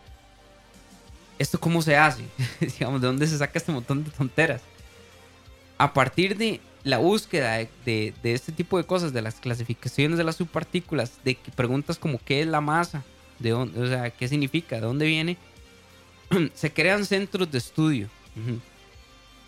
[1.39, 2.25] ¿Esto cómo se hace?
[2.61, 4.63] Digamos, ¿de dónde se saca este montón de tonteras?
[5.77, 10.25] A partir de la búsqueda de, de- este tipo de cosas, de las clasificaciones de
[10.25, 13.03] las subpartículas, de preguntas como qué es la masa,
[13.39, 15.37] de dónde, o sea, qué significa, de dónde viene,
[16.55, 18.09] se crean centros de estudio.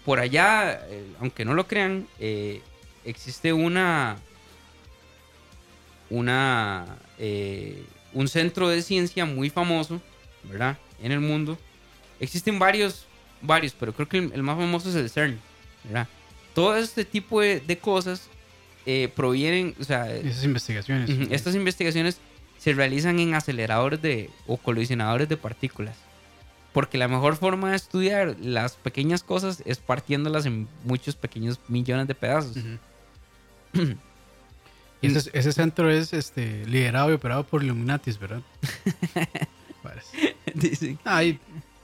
[0.04, 2.62] Por allá, eh, aunque no lo crean, eh,
[3.04, 4.16] existe una,
[6.10, 6.86] una,
[7.18, 10.00] eh, un centro de ciencia muy famoso,
[10.44, 10.78] ¿verdad?
[11.02, 11.58] En el mundo.
[12.20, 13.04] Existen varios,
[13.42, 15.38] varios, pero creo que el, el más famoso es el CERN,
[15.84, 16.08] ¿verdad?
[16.56, 18.30] Todo este tipo de, de cosas
[18.86, 21.10] eh, provienen, o sea, Esas investigaciones.
[21.30, 22.18] Estas investigaciones
[22.56, 25.98] se realizan en aceleradores de, o colisionadores de partículas.
[26.72, 32.06] Porque la mejor forma de estudiar las pequeñas cosas es partiéndolas en muchos pequeños millones
[32.08, 32.56] de pedazos.
[32.56, 33.94] Ujú.
[35.02, 38.40] Y ese, ese centro es este, liderado y operado por Illuminatis, ¿verdad?
[39.82, 40.34] Parece.
[40.54, 40.96] Dice.
[41.04, 41.38] Ah, Hay,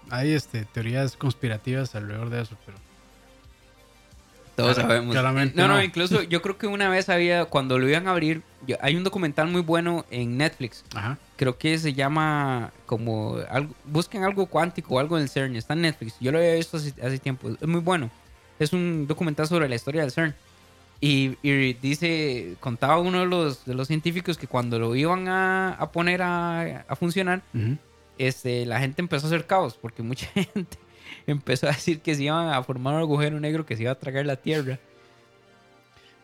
[0.09, 2.79] hay este, teorías conspirativas alrededor de eso, pero
[4.63, 5.13] Todos Clara- sabemos.
[5.13, 5.83] claramente no, no, no.
[5.83, 9.05] incluso yo creo que una vez había, cuando lo iban a abrir, yo- hay un
[9.05, 10.85] documental muy bueno en Netflix.
[10.95, 11.19] ajá.
[11.37, 15.57] Creo que se llama como algo, busquen algo cuántico o algo del CERN.
[15.57, 16.15] Está en Netflix.
[16.21, 17.51] Yo lo había visto hace, hace tiempo.
[17.61, 18.11] Es muy bueno.
[18.61, 20.35] Es un documental sobre la historia del CERN.
[21.01, 25.71] Y, y dice, contaba uno de los, de los científicos que cuando lo iban a,
[25.75, 27.77] a poner a, a funcionar, Ujú.
[28.19, 30.79] este, la gente empezó a hacer caos porque mucha gente
[31.27, 33.99] empezó a decir que se iban a formar un agujero negro que se iba a
[33.99, 34.79] tragar la Tierra.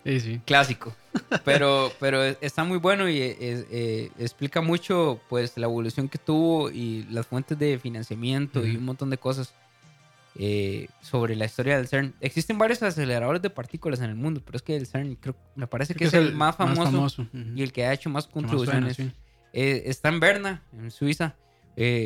[0.05, 0.41] Sí, sí.
[0.47, 0.95] Clásico.
[1.45, 6.71] Pero, pero está muy bueno y eh, eh, explica mucho pues la evolución que tuvo
[6.71, 8.79] y las fuentes de financiamiento y Ujú.
[8.79, 9.53] un montón de cosas
[10.37, 12.15] eh, sobre la historia del CERN.
[12.21, 15.67] Existen varios aceleradores de partículas en el mundo, pero es que el CERN creo, me
[15.67, 18.65] parece que, es el, más famoso, y el que ha hecho más Que más suena,
[18.65, 18.97] contribuciones.
[18.97, 19.11] sí.
[19.53, 21.35] Eh, está en Berna, en Suiza.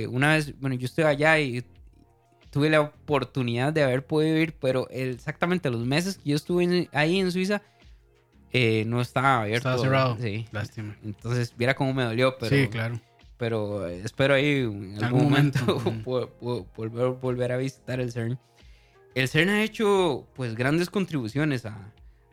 [0.09, 1.63] Una vez, bueno, yo estuve allá y
[2.53, 6.89] tuve la oportunidad de haber podido ir, pero exactamente los meses que yo estuve en-
[6.93, 7.63] ahí en Suiza,
[8.53, 9.71] eh, no estaba abierto.
[9.71, 10.19] Estaba cerrado.
[10.21, 10.47] Sí.
[10.53, 10.95] Lástima.
[11.03, 13.01] Entonces, viera cómo me dolió, pero, sí, claro.
[13.39, 16.31] pero eh, espero ahí en algún, Algún momento, momento,
[16.77, 18.39] volver, volver a visitar el CERN.
[19.15, 21.91] El CERN ha hecho pues grandes contribuciones a-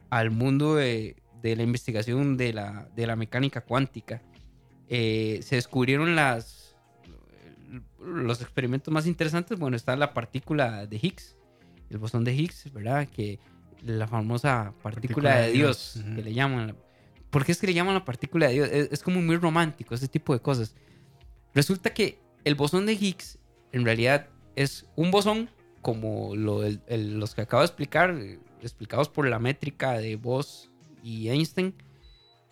[0.09, 4.21] al mundo de, de la investigación de la, de la mecánica cuántica.
[4.89, 6.58] Eh, se descubrieron las,
[7.99, 9.57] los experimentos más interesantes.
[9.59, 11.35] Bueno, está la partícula de Higgs,
[11.89, 13.07] el bosón de Higgs, ¿verdad?
[13.07, 13.39] Que
[13.83, 16.75] la famosa partícula, de Dios, que le llaman.
[17.29, 18.69] ¿Por qué es que le llaman la partícula de Dios?
[18.71, 20.75] Es, es como muy romántico, ese tipo de cosas.
[21.53, 23.37] Resulta que el bosón de Higgs
[23.71, 25.49] en realidad es un bosón
[25.81, 28.15] como lo del- el- los que acabo de explicar,
[28.61, 30.69] explicados por la métrica de Bose
[31.03, 31.73] y Einstein,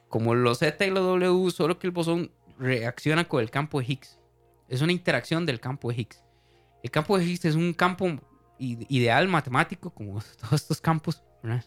[0.07, 3.85] como los Z y los W, solo que el bosón reacciona con el campo de
[3.87, 4.16] Higgs.
[4.67, 6.23] Es una interacción del campo de Higgs.
[6.83, 8.19] El campo de Higgs es un campo
[8.59, 11.63] ideal matemático, como todos estos campos, ¿verdad?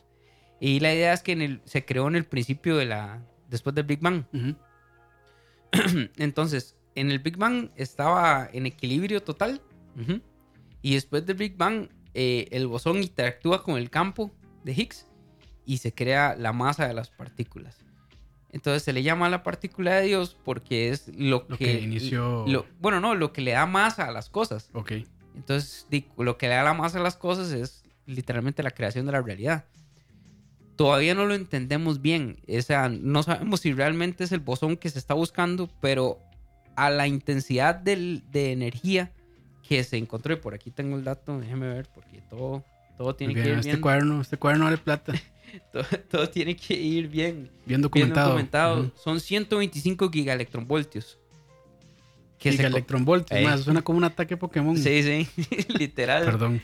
[0.61, 3.23] Y la idea es que en el- se creó en el principio de la.
[3.49, 4.25] después del Big Bang.
[6.17, 9.61] Entonces, en el Big Bang estaba en equilibrio total.
[10.83, 14.33] Y después del Big Bang, eh, el bosón interactúa con el campo
[14.65, 15.07] de Higgs
[15.67, 17.85] y se crea la masa de las partículas.
[18.53, 22.45] Entonces se le llama la partícula de Dios porque es lo, Lo que, que inició-
[22.49, 24.71] lo- bueno, no, lo que le da masa a las cosas.
[24.73, 24.93] Ok.
[25.37, 25.87] Entonces,
[26.19, 29.23] lo que le da la masa a las cosas es literalmente la creación de la
[29.23, 29.65] realidad.
[30.77, 32.41] Todavía no lo entendemos bien.
[32.49, 36.19] O sea, no sabemos si realmente es el bosón que se está buscando, pero
[36.75, 39.13] a la intensidad del- de energía
[39.69, 42.65] que se encontró, y por aquí tengo el dato, déjeme ver, porque todo,
[43.01, 43.81] todo tiene Bien, que ir este bien.
[43.81, 45.15] cuaderno, este cuaderno vale plata.
[45.73, 47.35] Todo, todo tiene que ir bien.
[47.45, 48.29] Bien Bien documentado.
[48.29, 48.81] documentado.
[48.83, 48.93] Ujú.
[48.95, 51.19] Son 125 gigaelectronvoltios.
[52.39, 53.47] Que Gigaelectronvoltios, Ey.
[53.47, 54.77] más, suena como un ataque Pokémon.
[54.77, 55.67] Sí, sí.
[55.79, 56.27] literal.
[56.27, 56.61] Perdón.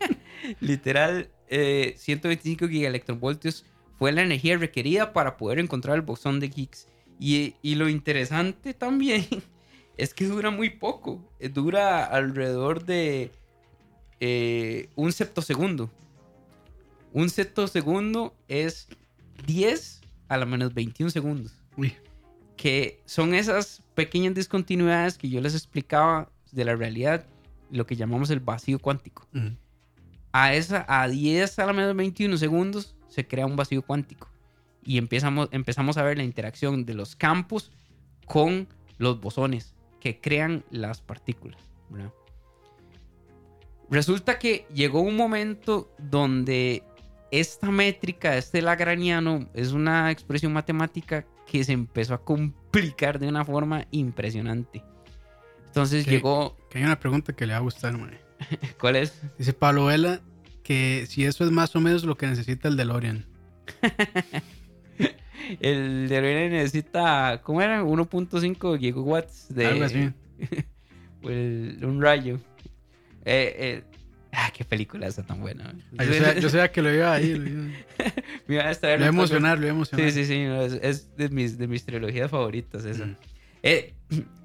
[0.60, 3.66] Literal, eh, 125 gigaelectronvoltios
[3.98, 6.88] fue la energía requerida para poder encontrar el bosón de Higgs.
[7.20, 9.26] Y, y lo interesante también
[9.98, 11.22] es que dura muy poco.
[11.38, 13.30] Eh, Dura alrededor de
[14.20, 15.90] eh, un septosegundo.
[17.12, 18.88] Un septosegundo es
[19.46, 21.54] 10 a la menos 21 segundos.
[21.76, 21.94] Uy,
[22.56, 27.26] Que son esas pequeñas discontinuidades que yo les explicaba de la realidad,
[27.70, 29.52] lo que llamamos el vacío cuántico ujú.
[30.32, 34.28] a, esa, a 10 a la menos 21 segundos se crea un vacío cuántico.
[34.84, 37.70] Y empezamos, empezamos a ver la interacción de los campos
[38.26, 41.60] con los bosones que crean las partículas.
[41.90, 42.12] ¿verdad?
[43.90, 46.82] Resulta que llegó un momento donde
[47.30, 53.44] esta métrica, este lagraniano, es una expresión matemática que se empezó a complicar de una
[53.44, 54.84] forma impresionante.
[55.66, 56.56] Entonces llegó...
[56.68, 58.20] Que hay una pregunta que le va a gustar, mae.
[58.80, 59.20] ¿Cuál es?
[59.38, 60.20] Dice Pablo Vela
[60.62, 63.26] que si eso es más o menos lo que necesita el DeLorean.
[65.60, 67.82] El DeLorean necesita, ¿cómo era?
[67.82, 70.12] 1.5 gigawatts de Algo así.
[71.22, 72.38] el- un rayo.
[73.24, 73.84] Eh, eh,
[74.32, 75.74] ah, qué película esa tan buena.
[75.92, 77.34] Yo, sabía, yo sabía que lo iba ahí.
[77.36, 77.62] Lo iba,
[78.46, 80.10] Me iba a estar lo a emocionar, lo a emocionar.
[80.10, 80.44] Sí, sí, sí.
[80.44, 83.06] no, es, es de, mis, de mis trilogías favoritas esa.
[83.06, 83.16] Mm.
[83.62, 83.94] Eh,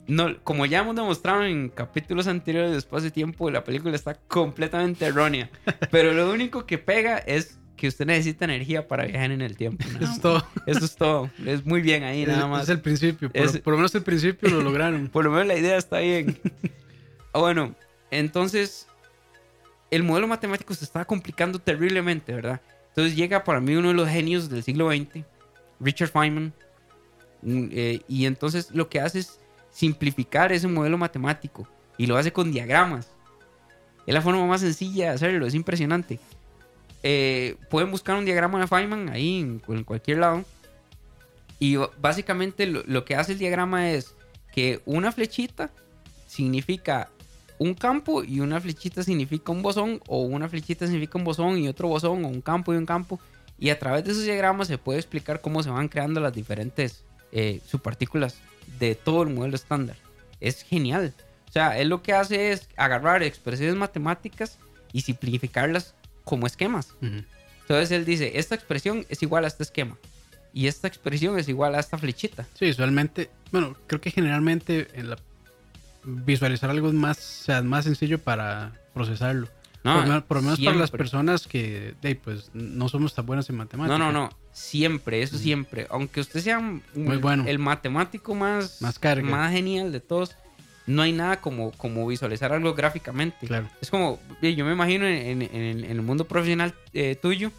[0.07, 5.05] no, como ya hemos demostrado en capítulos anteriores de Espacio Tiempo, la película está completamente
[5.05, 5.49] errónea.
[5.89, 9.83] pero lo único que pega es que usted necesita energía para viajar en el tiempo.
[9.93, 10.47] nada Eso es todo.
[10.65, 11.29] Eso es todo.
[11.45, 12.63] Es muy bien ahí, nada Es, más.
[12.63, 13.29] es el principio.
[13.31, 15.07] Por, Es- por lo menos el principio lo lograron.
[15.11, 16.37] Por lo menos la idea está bien.
[17.33, 17.75] Ah, bueno,
[18.11, 18.87] entonces
[19.91, 22.61] el modelo matemático se estaba complicando terriblemente, ¿verdad?
[22.89, 25.25] Entonces llega para mí uno de los genios del siglo XX,
[25.79, 26.53] Richard Feynman,
[27.41, 29.39] mm, eh, y entonces lo que hace es
[29.71, 33.11] simplificar ese modelo matemático y lo hace con diagramas.
[34.07, 36.19] Es la forma más sencilla de hacerlo, es impresionante.
[37.03, 40.43] Eh, pueden buscar un diagrama de Feynman ahí en, cualquier lado.
[41.59, 44.13] Y básicamente lo que hace el diagrama es
[44.53, 45.71] que una flechita
[46.27, 47.09] significa
[47.57, 51.67] un campo y una flechita significa un bosón o una flechita significa un bosón y
[51.67, 53.19] otro bosón o un campo y un campo.
[53.57, 57.03] Y a través de esos diagramas se puede explicar cómo se van creando las diferentes
[57.31, 58.37] eh, subpartículas
[58.79, 59.95] de todo el modelo estándar.
[60.41, 61.13] Es genial.
[61.47, 64.57] O sea, él lo que hace es agarrar expresiones matemáticas
[64.91, 66.89] y simplificarlas como esquemas.
[67.01, 67.23] Ujú.
[67.61, 69.97] Entonces él dice, esta expresión es igual a este esquema.
[70.53, 72.45] Y esta expresión es igual a esta flechita.
[72.59, 75.17] Sí, usualmente, bueno, creo que generalmente en la-
[76.05, 79.47] visualizar algo más, o sea, más sencillo para procesarlo.
[79.83, 83.25] No, por, lo- por lo menos para las personas que ahí, pues, no somos tan
[83.27, 83.99] buenas en matemáticas.
[83.99, 84.29] No, no, no.
[84.51, 85.85] Siempre, eso siempre.
[85.91, 87.43] Aunque usted sea un- Muy bueno.
[87.47, 90.35] el matemático más, Más más genial de todos,
[90.87, 93.45] no hay nada como, como visualizar algo gráficamente.
[93.45, 93.69] Claro.
[93.79, 97.51] Es como, yo me imagino en, en- el mundo profesional eh, tuyo,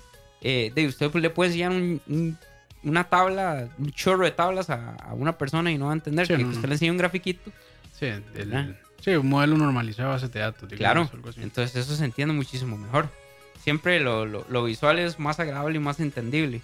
[0.43, 2.39] eh, de usted pues, le puede enseñar un- un-
[2.83, 6.27] una tabla, un chorro de tablas a, a una persona y no va a entender.
[6.27, 6.69] Sí, que no, usted no.
[6.69, 7.53] le enseña un grafiquito.
[7.99, 8.69] Sí, el- Ah.
[9.01, 10.69] sí, un modelo normalizado de datos.
[10.69, 13.09] digamos, Claro, entonces eso se entiende muchísimo mejor.
[13.63, 16.63] Siempre lo, lo- lo visual es más agradable y más entendible.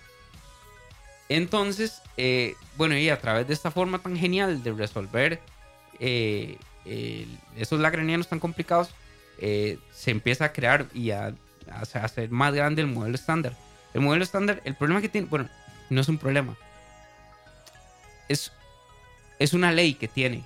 [1.28, 5.40] Entonces, eh, bueno, y a través de esta forma tan genial de resolver
[6.00, 6.58] eh,
[7.56, 8.90] esos lagranianos tan complicados,
[9.38, 11.32] eh, se empieza a crear y a,
[11.70, 13.56] a hacer más grande el modelo estándar.
[13.94, 15.48] El modelo estándar, el problema que tiene, bueno,
[15.90, 16.56] no es un problema,
[18.28, 18.52] es,
[19.38, 20.44] es una ley que tiene.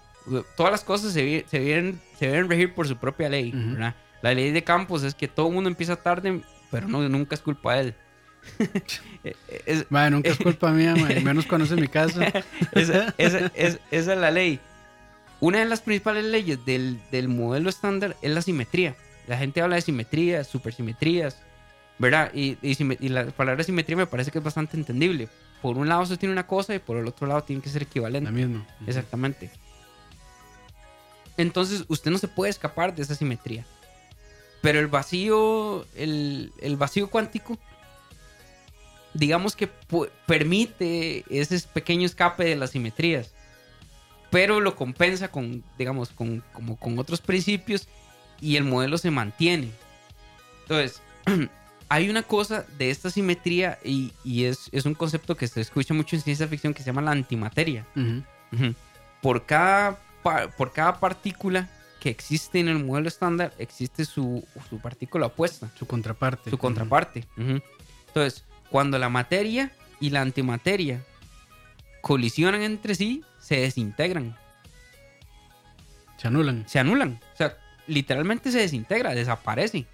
[0.56, 3.52] Todas las cosas se, se, deben, se deben regir por su propia ley.
[3.54, 3.94] ¿verdad?
[4.22, 7.40] La ley de campos es que todo el mundo empieza tarde, pero no, nunca es
[7.40, 7.94] culpa de él.
[9.66, 12.26] Es- Mae, nunca es culpa mía, mae, menos cuando es en mi casa.
[12.72, 14.60] esa, esa- es- esa es la ley.
[15.40, 18.94] Una de las principales leyes del, del modelo estándar es la simetría.
[19.26, 21.42] La gente habla de simetría, supersimetrías,
[21.98, 22.30] ¿verdad?
[22.32, 25.28] Y, y, y la palabra simetría me parece que es bastante entendible.
[25.60, 27.82] Por un lado se tiene una cosa y por el otro lado tiene que ser
[27.82, 28.30] equivalente.
[28.30, 28.66] La misma.
[28.86, 29.50] Exactamente.
[31.36, 33.66] Entonces, usted no se puede escapar de esa simetría.
[34.62, 37.58] Pero el vacío, el, el vacío cuántico,
[39.14, 39.68] digamos que
[40.26, 43.32] permite ese pequeño escape de las simetrías.
[44.30, 47.88] Pero lo compensa con, digamos, con, como con otros principios
[48.40, 49.70] y el modelo se mantiene.
[50.62, 51.00] Entonces,
[51.88, 55.94] hay una cosa de esta simetría y, y es, es un concepto que se escucha
[55.94, 57.86] mucho en ciencia ficción que se llama la antimateria.
[59.22, 59.98] Por cada,
[60.56, 61.68] por cada partícula
[62.00, 66.50] que existe en el modelo estándar, existe su, su partícula opuesta, Su contraparte.
[66.50, 67.24] su contraparte.
[67.36, 71.02] Entonces, cuando la materia y la antimateria
[72.02, 74.36] colisionan entre sí, se desintegran.
[76.18, 76.64] Se anulan.
[76.68, 77.20] se anulan.
[77.34, 79.86] O sea, literalmente se desintegra, desaparece.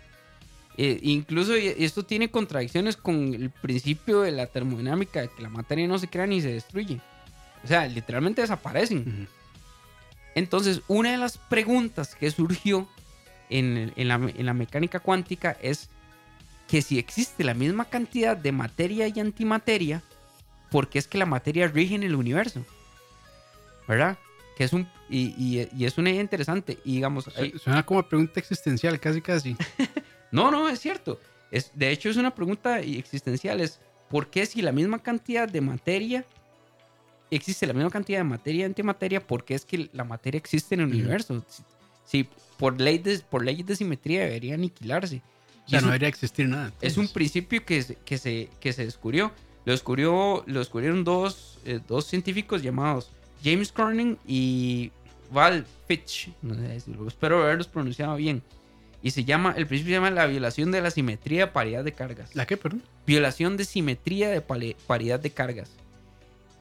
[0.79, 5.87] Eh, incluso esto tiene contradicciones con el principio de la termodinámica, de que la materia
[5.87, 7.01] no se crea ni se destruye.
[7.65, 8.99] O sea, literalmente desaparecen.
[9.01, 9.42] Ujú.
[10.35, 12.89] Entonces, una de las preguntas que surgió
[13.51, 15.89] en, la, en la mecánica cuántica es
[16.69, 20.03] que si existe la misma cantidad de materia y antimateria,
[20.71, 22.65] ¿por qué es que la materia rige en el universo?
[23.87, 24.17] ¿Verdad?
[24.57, 26.79] Que es un, y, y- y es una idea interesante.
[26.85, 29.57] Y digamos, hay- Suena como pregunta existencial, casi, casi.
[30.33, 31.21] no, no, es cierto.
[31.51, 33.61] Es, de hecho, es una pregunta existencial.
[33.61, 36.25] Es ¿por qué si la misma cantidad de materia
[37.37, 39.21] existe la misma cantidad de materia y antimateria?
[39.27, 41.45] ¿Por qué es que la materia existe en el universo?
[41.49, 41.63] Si,
[42.05, 45.23] si por, ley de, por leyes de simetría debería aniquilarse.
[45.67, 46.69] O sea, no debería existir nada.
[46.81, 47.13] es un entonces.
[47.13, 49.33] principio que se, que se, que se descubrió.
[49.65, 53.11] Lo, descubrió, lo descubrieron dos, eh, dos científicos llamados
[53.45, 54.91] James Corning y
[55.31, 56.31] Val Fitch.
[56.43, 58.43] No sé si lo- espero haberlos pronunciado bien.
[59.05, 61.93] Y se llama, el principio se llama la violación de la simetría de paridad de
[61.93, 62.35] cargas.
[62.37, 62.83] ¿La qué, perdón?
[63.07, 65.71] Violación de simetría de paridad de cargas.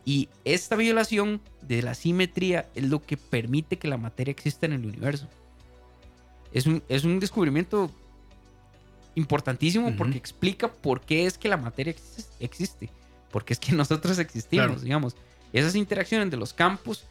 [0.06, 4.74] Y esta violación de la simetría es lo que permite que la materia exista en
[4.74, 5.28] el universo.
[6.52, 7.92] Es un, es un descubrimiento
[9.16, 12.90] importantísimo porque explica por qué es que la materia exis- existe.
[13.32, 14.82] Porque es que nosotros existimos, Claro.
[14.82, 15.16] digamos.
[15.54, 17.06] Esas interacciones de los campos,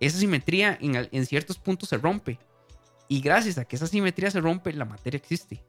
[0.00, 2.38] esa simetría en, ciertos puntos se rompe.
[3.08, 5.62] Y gracias a que esa simetría se rompe, la materia existe.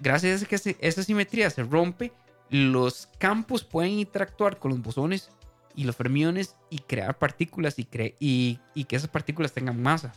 [0.00, 2.12] Gracias a que esa simetría se rompe,
[2.50, 5.30] los campos pueden interactuar con los bosones
[5.74, 10.12] y los fermiones y crear partículas y, cre- y, y que esas partículas tengan masa.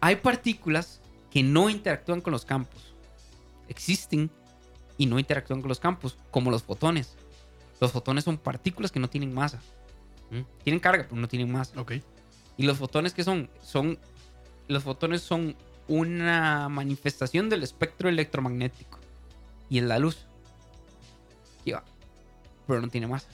[0.00, 1.00] Hay partículas
[1.30, 2.94] que no interactúan con los campos.
[3.68, 4.30] Existen
[4.96, 7.14] y no interactúan con los campos, como los fotones.
[7.80, 9.60] Los fotones son partículas que no tienen masa.
[10.30, 10.40] ¿Mm?
[10.62, 11.80] Tienen carga, pero no tienen masa.
[11.80, 11.92] Ok.
[12.56, 13.50] ¿Y los fotones qué son?
[13.62, 13.98] Son
[14.68, 15.56] los fotones son
[15.88, 18.98] una manifestación del espectro electromagnético
[19.70, 20.26] y es la luz.
[22.66, 23.28] Pero no tiene masa.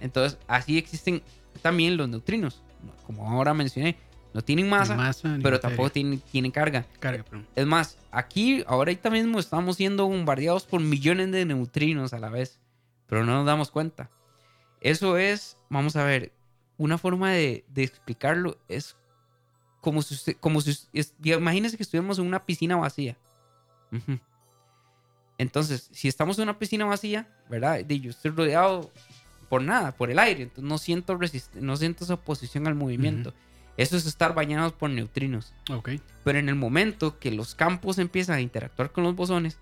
[0.00, 1.22] Entonces, así existen
[1.62, 2.62] también los neutrinos.
[3.06, 3.96] Como ahora mencioné,
[4.34, 5.60] no tienen masa, Ni masa, ni pero materia.
[5.60, 6.84] tampoco tienen, tienen carga.
[7.54, 12.60] Es más, aquí, ahorita mismo estamos siendo bombardeados por millones de neutrinos a la vez,
[13.06, 14.10] pero no nos damos cuenta.
[14.80, 16.32] Eso es, vamos a ver,
[16.76, 18.96] una forma de, de explicarlo es
[19.80, 23.16] como si usted, como si, es, imagínense que estuviéramos en una piscina vacía.
[25.38, 27.80] Entonces, si estamos en una piscina vacía, ¿verdad?
[27.88, 28.90] Y yo estoy rodeado
[29.48, 31.18] por nada, por el aire, entonces no siento,
[31.60, 33.34] no siento esa oposición al movimiento.
[33.76, 35.52] Eso es estar bañados por neutrinos.
[35.70, 35.90] Ok.
[36.24, 39.58] Pero en el momento que los campos empiezan a interactuar con los bosones,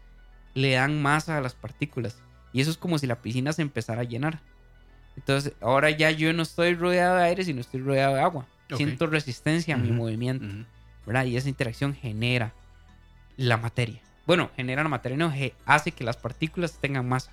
[0.54, 2.16] le dan masa a las partículas.
[2.52, 4.40] Y eso es como si la piscina se empezara a llenar.
[5.16, 8.46] Entonces, ahora ya yo no estoy rodeado de aire, sino estoy rodeado de agua.
[8.70, 8.76] Ok.
[8.76, 9.96] Siento resistencia a mi Ujú.
[9.96, 10.64] movimiento, Ujú.
[11.06, 11.24] ¿verdad?
[11.24, 12.54] Y esa interacción genera
[13.36, 14.00] la materia.
[14.26, 17.30] Bueno, genera la materia, no, ge- hace que las partículas tengan masa.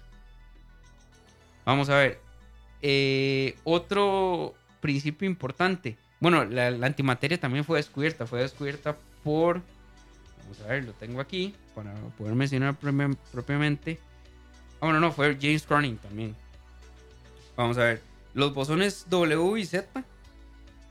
[1.65, 2.19] Vamos a ver.
[2.81, 5.97] Eh, otro principio importante.
[6.19, 8.25] Bueno, la, antimateria también fue descubierta.
[8.25, 9.61] Fue descubierta por.
[10.43, 13.99] Vamos a ver, lo tengo aquí para poder mencionar propi- propiamente.
[14.81, 16.35] Ah, bueno, no, fue James Cronin también.
[17.55, 18.01] Vamos a ver.
[18.33, 20.03] Los bosones W y Z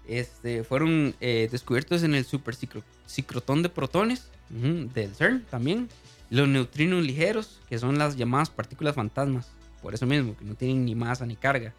[0.06, 5.88] este, fueron eh, descubiertos en el superciclotón de protones del CERN también.
[6.28, 9.50] Los neutrinos ligeros, que son las llamadas partículas fantasmas.
[9.82, 11.72] Por eso mismo, que no tienen ni masa ni carga.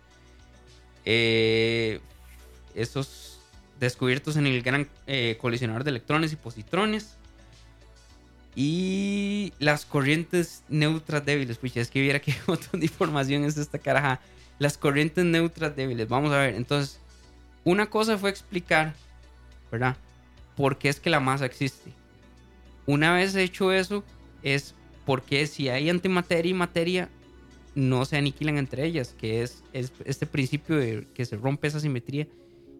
[1.05, 1.99] Eh,
[2.75, 3.39] esos
[3.79, 7.17] descubiertos en el gran eh, colisionador de electrones y positrones.
[8.55, 11.57] Y las corrientes neutras débiles.
[11.57, 14.19] Pucha, es que viera qué montón de información es esta caraja.
[14.59, 16.07] Las corrientes neutras débiles.
[16.09, 16.55] Vamos a ver.
[16.55, 16.99] Entonces,
[17.63, 18.93] una cosa fue explicar,
[19.71, 19.95] ¿verdad?
[20.55, 21.93] ¿Por qué es que la masa existe?
[22.91, 24.03] Una vez hecho eso,
[24.43, 24.75] es
[25.05, 27.09] porque si hay antimateria y materia,
[27.73, 31.79] no se aniquilan entre ellas, que es, es este principio de que se rompe esa
[31.79, 32.27] simetría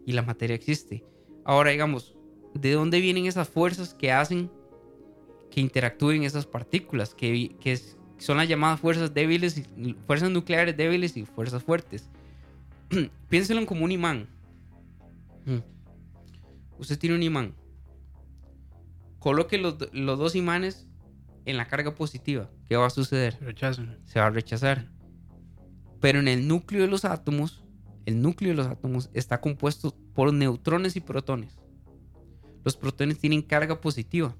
[0.05, 1.05] y la materia existe.
[1.45, 2.13] Ahora, digamos,
[2.53, 4.51] ¿de dónde vienen esas fuerzas que hacen
[5.49, 7.15] que interactúen esas partículas?
[7.15, 7.79] Que, que
[8.17, 9.63] son las llamadas fuerzas débiles,
[10.05, 12.09] fuerzas nucleares débiles y fuerzas fuertes.
[13.29, 14.27] Piénselo como un imán.
[15.45, 15.59] Mm.
[16.79, 17.60] Usted tiene un imán.
[19.21, 20.87] Coloque los, los dos imanes
[21.45, 23.37] en la carga positiva, ¿qué va a suceder?
[23.39, 23.99] Rechazan.
[24.03, 24.89] Se va a rechazar.
[25.99, 27.63] Pero en el núcleo de los átomos,
[28.07, 31.59] el núcleo de los átomos está compuesto por neutrones y protones.
[32.63, 34.35] Los protones tienen carga positiva.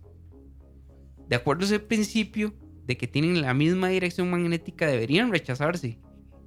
[1.28, 2.56] De acuerdo a ese principio
[2.88, 6.00] de que tienen la misma dirección magnética, deberían rechazarse,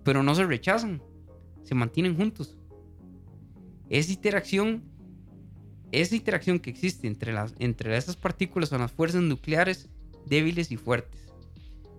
[0.03, 1.01] pero no se rechazan,
[1.63, 2.59] se mantienen juntos.
[3.89, 4.83] Esa interacción,
[6.01, 9.89] esa interacción que existe entre, las, entre esas partículas son las fuerzas nucleares
[10.27, 11.21] débiles y fuertes.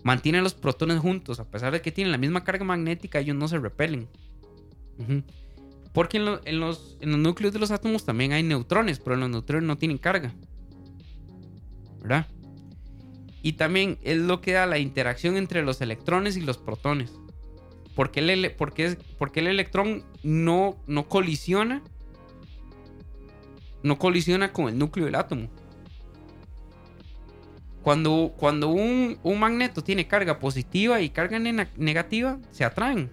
[0.04, 3.48] Mantienen los protones juntos, a pesar de que tienen la misma carga magnética, ellos no
[3.48, 4.08] se repelen.
[5.94, 9.16] Porque en, lo- en los, en los núcleos de los átomos también hay neutrones, pero
[9.16, 10.34] los neutrones no tienen carga.
[12.02, 12.28] ¿Verdad?
[13.42, 17.12] Y también es lo que da la interacción entre los electrones y los protones.
[17.96, 18.98] Porque el, porque es-
[19.36, 21.82] el electrón no, no colisiona.
[23.86, 25.48] No colisiona con el núcleo del átomo.
[27.84, 33.12] Cuando, cuando un, un magneto tiene carga positiva y carga negativa, se atraen.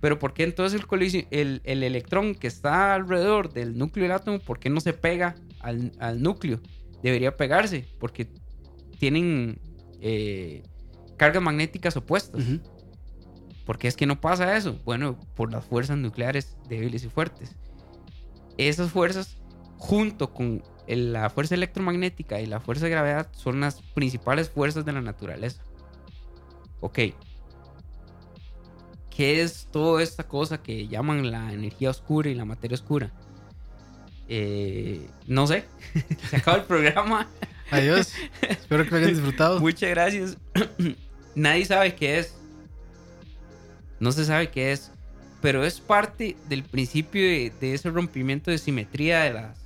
[0.00, 4.40] Pero ¿por qué entonces el, el, el electrón que está alrededor del núcleo del átomo,
[4.40, 6.60] por qué no se pega al, al núcleo?
[7.00, 8.26] Debería pegarse, porque
[8.98, 9.60] tienen
[10.00, 10.64] eh,
[11.16, 12.42] cargas magnéticas opuestas.
[12.42, 12.58] Ujú.
[13.64, 14.76] ¿Por qué es que no pasa eso?
[14.84, 17.54] Bueno, por las fuerzas nucleares débiles y fuertes.
[18.56, 19.36] Esas fuerzas,
[19.78, 24.92] junto con la fuerza electromagnética y la fuerza de gravedad, son las principales fuerzas de
[24.92, 25.62] la naturaleza.
[26.80, 26.98] Ok.
[29.10, 33.10] ¿Qué es toda esta cosa que llaman la energía oscura y la materia oscura?
[34.28, 35.64] Eh, no sé.
[36.30, 37.26] Se acaba el programa.
[37.70, 38.12] Adiós.
[38.48, 39.60] Espero que lo hayan disfrutado.
[39.60, 40.36] Muchas gracias.
[41.34, 42.34] Nadie sabe qué es.
[44.00, 44.92] No se sabe qué es.
[45.40, 49.57] Pero es parte del principio de, de ese rompimiento de simetría de, las,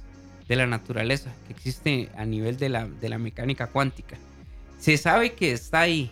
[0.53, 4.19] de la naturaleza que existe a nivel de la, de la mecánica cuántica.
[4.79, 6.11] Se sabe que está ahí.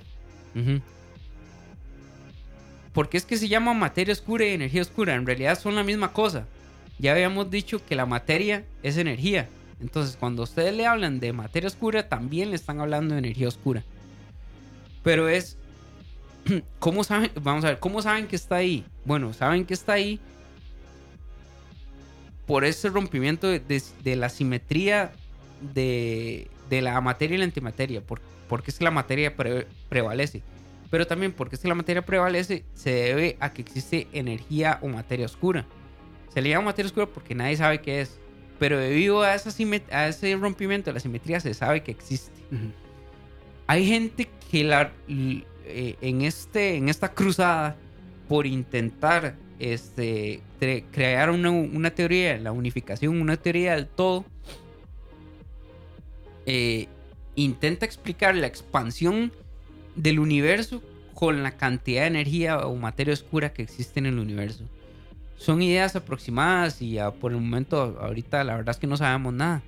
[0.54, 0.80] Ujú.
[2.94, 5.14] ¿Por qué es que se llama materia oscura y energía oscura?
[5.14, 6.46] En realidad son la misma cosa.
[6.98, 9.46] Ya habíamos dicho que la materia es energía.
[9.78, 13.84] Entonces, cuando ustedes le hablan de materia oscura, también le están hablando de energía oscura.
[15.02, 15.58] Pero es.
[16.78, 17.30] ¿Cómo saben?
[17.42, 18.86] Vamos a ver, ¿cómo saben que está ahí?
[19.04, 20.18] Bueno, saben que está ahí
[22.50, 25.12] por ese rompimiento de, de- de la simetría
[25.72, 28.00] de, de la materia y la antimateria.
[28.00, 30.42] Por- porque es que la materia pre- prevalece.
[30.90, 34.88] Pero también porque es que la materia prevalece se debe a que existe energía o
[34.88, 35.64] materia oscura.
[36.34, 38.18] Se le llama materia oscura porque nadie sabe qué es.
[38.58, 42.32] Pero debido a, esa simet- a ese rompimiento de la simetría se sabe que existe.
[42.50, 42.72] Ujú.
[43.68, 47.76] Hay gente que la, eh, en, este, en esta cruzada
[48.28, 54.24] por intentar este, tre- crear una, una teoría, la unificación, una teoría del todo,
[56.46, 56.88] eh,
[57.36, 59.32] intenta explicar la expansión
[59.96, 60.82] del universo
[61.14, 64.64] con la cantidad de energía o materia oscura que existe en el universo.
[65.36, 69.62] Son ideas aproximadas y por el momento, ahorita la verdad es que no sabemos nada.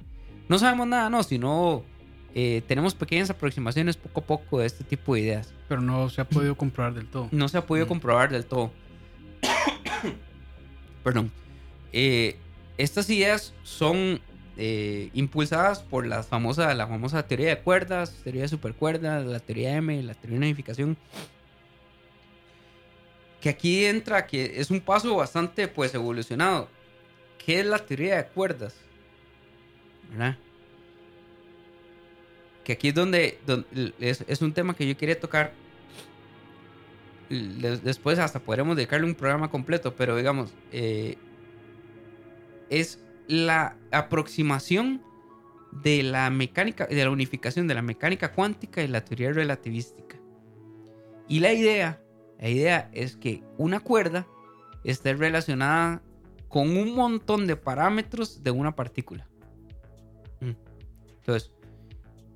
[0.48, 1.82] No sabemos nada, no, sino
[2.34, 5.52] eh, tenemos pequeñas aproximaciones poco a poco de este tipo de ideas.
[5.68, 7.28] Pero no se ha podido comprobar del todo.
[7.30, 7.88] No se ha podido Mm.
[7.88, 8.70] comprobar del todo.
[11.04, 11.30] Perdón.
[11.92, 12.36] Eh,
[12.78, 14.20] estas ideas son
[14.56, 19.76] eh, impulsadas por la famosa, la famosa teoría de cuerdas, teoría de supercuerdas, la teoría
[19.76, 20.96] M, la teoría de unificación.
[23.40, 26.68] Que aquí entra, que es un paso bastante pues evolucionado.
[27.44, 28.74] ¿Qué es la teoría de cuerdas?
[30.10, 30.36] ¿Verdad?
[32.64, 33.38] Que aquí es donde,
[33.98, 35.52] es, un tema que yo quería tocar
[37.32, 41.16] después hasta podremos dedicarle un programa completo, pero digamos, eh,
[42.70, 45.02] es la aproximación
[45.82, 50.18] de la mecánica, de la unificación de la mecánica cuántica y la teoría relativística.
[51.28, 52.02] Y la idea,
[52.38, 54.26] la idea es que una cuerda
[54.84, 56.02] esté relacionada
[56.48, 59.26] con un montón de parámetros de una partícula.
[60.40, 60.50] Mm.
[61.20, 61.52] Entonces,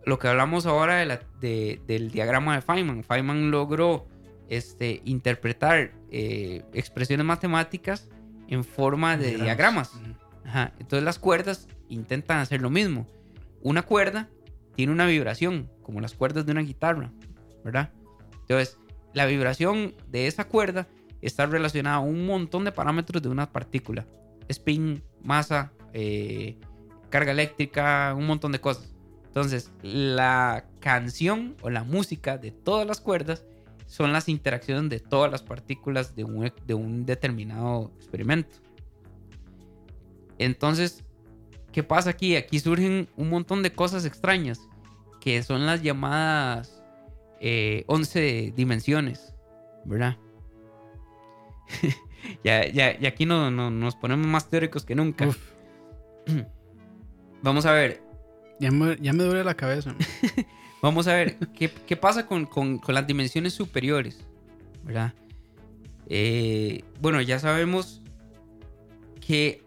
[0.06, 4.06] lo que hablamos ahora de la- de- del diagrama de Feynman, Feynman logró
[4.48, 8.08] este, interpretar eh, expresiones matemáticas
[8.48, 9.92] en forma de diagramas.
[10.44, 13.06] Ajá, Entonces las cuerdas intentan hacer lo mismo.
[13.62, 14.28] Una cuerda
[14.76, 17.10] tiene una vibración, como las cuerdas de una guitarra,
[17.64, 17.90] ¿verdad?
[18.42, 18.78] Entonces,
[19.14, 20.86] la vibración de esa cuerda
[21.22, 24.06] está relacionada a un montón de parámetros de una partícula.
[24.48, 26.58] Spin, masa, eh,
[27.10, 28.94] carga eléctrica, un montón de cosas.
[29.26, 33.44] Entonces, la canción o la música de todas las cuerdas
[33.96, 38.58] son las interacciones de todas las partículas de un, de un determinado experimento.
[40.38, 41.02] Entonces,
[41.72, 42.36] ¿qué pasa aquí?
[42.36, 44.60] Aquí surgen un montón de cosas extrañas.
[45.20, 46.82] que son las llamadas
[47.40, 49.34] eh, 11 dimensiones,
[49.84, 50.16] ¿verdad?
[52.44, 55.26] ya, ya, y aquí no, no- nos ponemos más teóricos que nunca.
[55.26, 55.38] Uf,
[57.42, 58.02] Vamos a ver,
[58.60, 59.94] ya me, ya me duele la cabeza.
[60.86, 62.48] Vamos a ver, ¿qué, pasa con,
[62.86, 64.24] las dimensiones superiores?
[64.84, 65.14] ¿Verdad?
[66.08, 68.02] Eh, bueno, ya sabemos
[69.20, 69.64] que...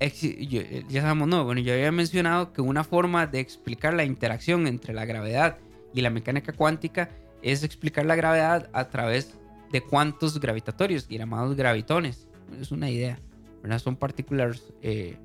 [0.00, 4.66] eh, ya sabemos, no, bueno, yo había mencionado que una forma de explicar la interacción
[4.66, 5.58] entre la gravedad
[5.94, 7.10] y la mecánica cuántica
[7.42, 9.38] es explicar la gravedad a través
[9.70, 12.26] de cuantos gravitatorios, llamados gravitones.
[12.60, 13.20] Es una idea,
[13.62, 13.78] ¿verdad?
[13.78, 15.16] Son partículas, eh,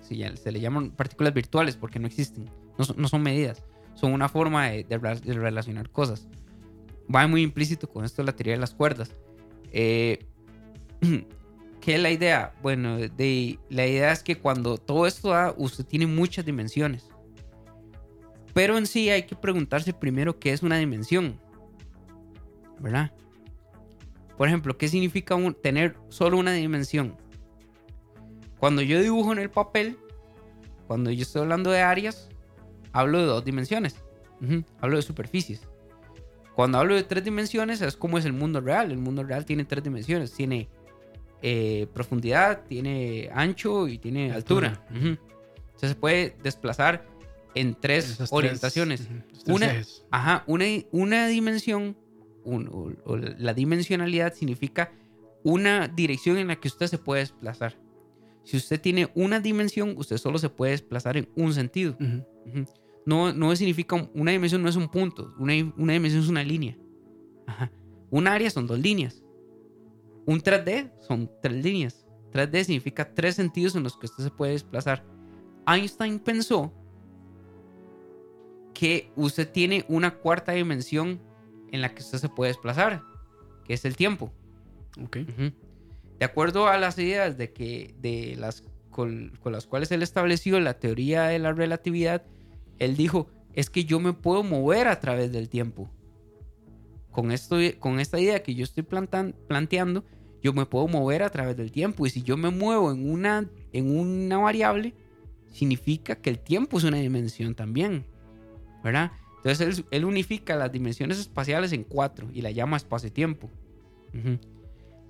[0.00, 2.50] se, le llaman partículas virtuales porque no existen,
[2.96, 3.62] no son medidas
[3.94, 6.28] son una forma de, de rela- de relacionar cosas.
[7.14, 9.14] Va muy implícito con esto la teoría de las cuerdas.
[9.72, 10.26] Eh,
[11.80, 12.54] ¿Qué es la idea?
[12.62, 17.08] Bueno, la idea es que cuando todo esto da, usted tiene muchas dimensiones.
[18.54, 21.40] Pero en sí hay que preguntarse primero qué es una dimensión.
[22.78, 23.12] ¿Verdad?
[24.36, 27.16] Por ejemplo, ¿qué significa tener solo una dimensión?
[28.58, 29.98] Cuando yo dibujo en el papel,
[30.86, 32.28] cuando yo estoy hablando de áreas,
[32.92, 33.96] hablo de dos dimensiones.
[34.40, 35.62] Ujú, Hablo de superficies.
[36.54, 38.90] Cuando hablo de tres dimensiones es como es el mundo real.
[38.90, 40.32] El mundo real tiene tres dimensiones.
[40.32, 40.68] Tiene
[41.42, 44.68] eh, profundidad, tiene ancho y tiene altura.
[44.68, 44.86] Altura.
[44.98, 45.06] Ujú.
[45.66, 47.04] Entonces se puede desplazar
[47.54, 49.08] en tres Esas orientaciones.
[49.44, 49.82] tres Una-.
[50.10, 51.96] Ajá, una, una dimensión,
[52.44, 54.92] un- o, o la dimensionalidad significa
[55.44, 57.76] una dirección en la que usted se puede desplazar.
[58.44, 61.96] Si usted tiene una dimensión, usted solo se puede desplazar en un sentido.
[62.00, 62.24] Ujú.
[62.60, 62.66] Ujú.
[63.06, 66.42] No, no significa, un- una dimensión no es un punto, una, una dimensión es una
[66.44, 66.76] línea.
[67.46, 67.70] Ajá.
[68.10, 69.22] Un área son dos líneas.
[70.26, 72.06] Un 3D son tres líneas.
[72.32, 75.04] 3D significa tres sentidos en los que usted se puede desplazar.
[75.66, 76.72] Einstein pensó
[78.74, 81.20] que usted tiene una cuarta dimensión
[81.70, 83.02] en la que usted se puede desplazar,
[83.64, 84.32] que es el tiempo.
[85.02, 85.18] Ok.
[86.18, 90.60] De acuerdo a las ideas de que de las con, con las cuales él estableció
[90.60, 92.24] la teoría de la relatividad,
[92.78, 95.90] él dijo, es que yo me puedo mover a través del tiempo.
[97.10, 100.04] Con, esto, con esta idea que yo estoy planteando,
[100.42, 102.06] yo me puedo mover a través del tiempo.
[102.06, 104.94] Y si yo me muevo en una, en una variable,
[105.50, 108.06] significa que el tiempo es una dimensión también.
[108.82, 109.12] ¿Verdad?
[109.36, 113.50] Entonces él, unifica las dimensiones espaciales en cuatro y la llama espacio-tiempo.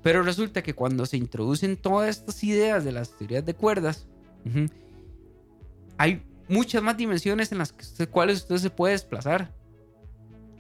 [0.03, 4.07] Pero resulta que cuando se introducen todas estas ideas de las teorías de cuerdas,
[5.99, 7.75] hay muchas más dimensiones en las
[8.11, 9.55] cuales usted se puede desplazar,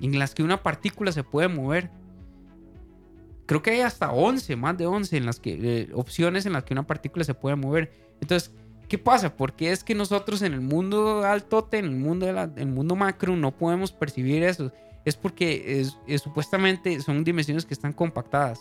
[0.00, 1.90] en las que una partícula se puede mover.
[3.46, 6.64] Creo que hay hasta 11, más de 11 en las que, eh, opciones en las
[6.64, 7.92] que una partícula se puede mover.
[8.20, 8.52] Entonces,
[8.88, 9.36] ¿qué pasa?
[9.36, 12.96] Porque es que nosotros en el mundo altote, en el mundo, de en el mundo
[12.96, 14.72] macro, no podemos percibir eso.
[15.04, 18.60] Es porque es- es- supuestamente son dimensiones que están compactadas.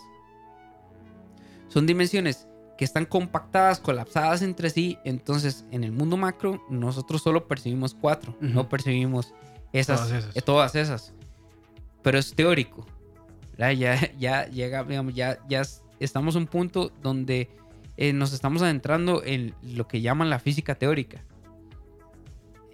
[1.68, 2.46] Son dimensiones
[2.76, 4.98] que están compactadas, colapsadas entre sí.
[5.04, 8.46] Entonces, en el mundo macro, nosotros solo percibimos cuatro, Ujú.
[8.52, 9.34] no percibimos
[9.72, 10.36] esas, Todas esas.
[10.36, 11.12] eh, todas esas.
[12.02, 12.86] Pero es teórico.
[13.52, 13.72] ¿verdad?
[13.72, 17.50] Ya, ya, llega, digamos, ya, ya es- estamos a un punto donde
[17.98, 21.22] eh, nos estamos adentrando en lo que llaman la física teórica.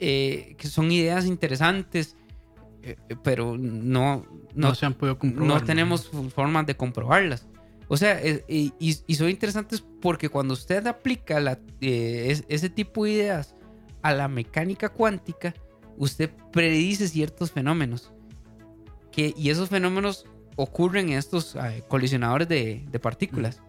[0.01, 2.17] Eh, que son ideas interesantes,
[2.85, 4.25] eh, pero no,
[4.55, 5.65] No, no, se han podido no comprobar.
[5.65, 7.47] tenemos formas de comprobarlas.
[7.89, 13.05] O sea, y, y- son interesantes porque cuando usted aplica la- eh, es- ese tipo
[13.05, 13.55] de ideas
[14.03, 15.55] a la mecánica cuántica,
[15.97, 18.13] usted predice ciertos fenómenos.
[19.11, 20.27] Que, y esos fenómenos
[20.57, 23.61] ocurren en estos eh, colisionadores de, de partículas.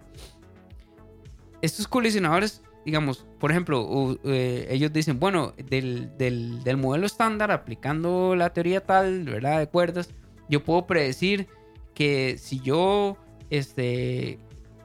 [1.61, 7.51] Estos colisionadores, digamos, por ejemplo, u- eh, ellos dicen, bueno, del, del- del modelo estándar,
[7.51, 9.59] aplicando la teoría tal, ¿verdad?
[9.59, 10.09] De cuerdas,
[10.49, 11.47] yo puedo predecir
[11.93, 13.17] que si yo
[13.49, 14.39] este,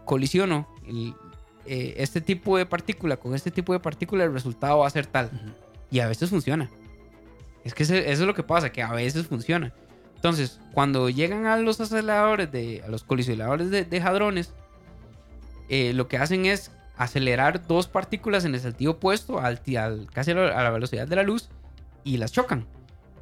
[0.05, 1.15] colisiono el-
[1.67, 5.07] eh, este tipo de partícula con este tipo de partícula, el resultado va a ser
[5.07, 5.31] tal.
[5.91, 6.71] Y a veces funciona.
[7.65, 9.73] Es que eso es lo que pasa, que a veces funciona.
[10.17, 14.53] Entonces, cuando llegan a los aceleradores, de, a los colisionadores de, de hadrones,
[15.69, 20.31] eh, lo que hacen es acelerar dos partículas en el sentido opuesto, al, al- casi
[20.33, 21.49] a la, a la velocidad de la luz,
[22.05, 22.67] y las chocan.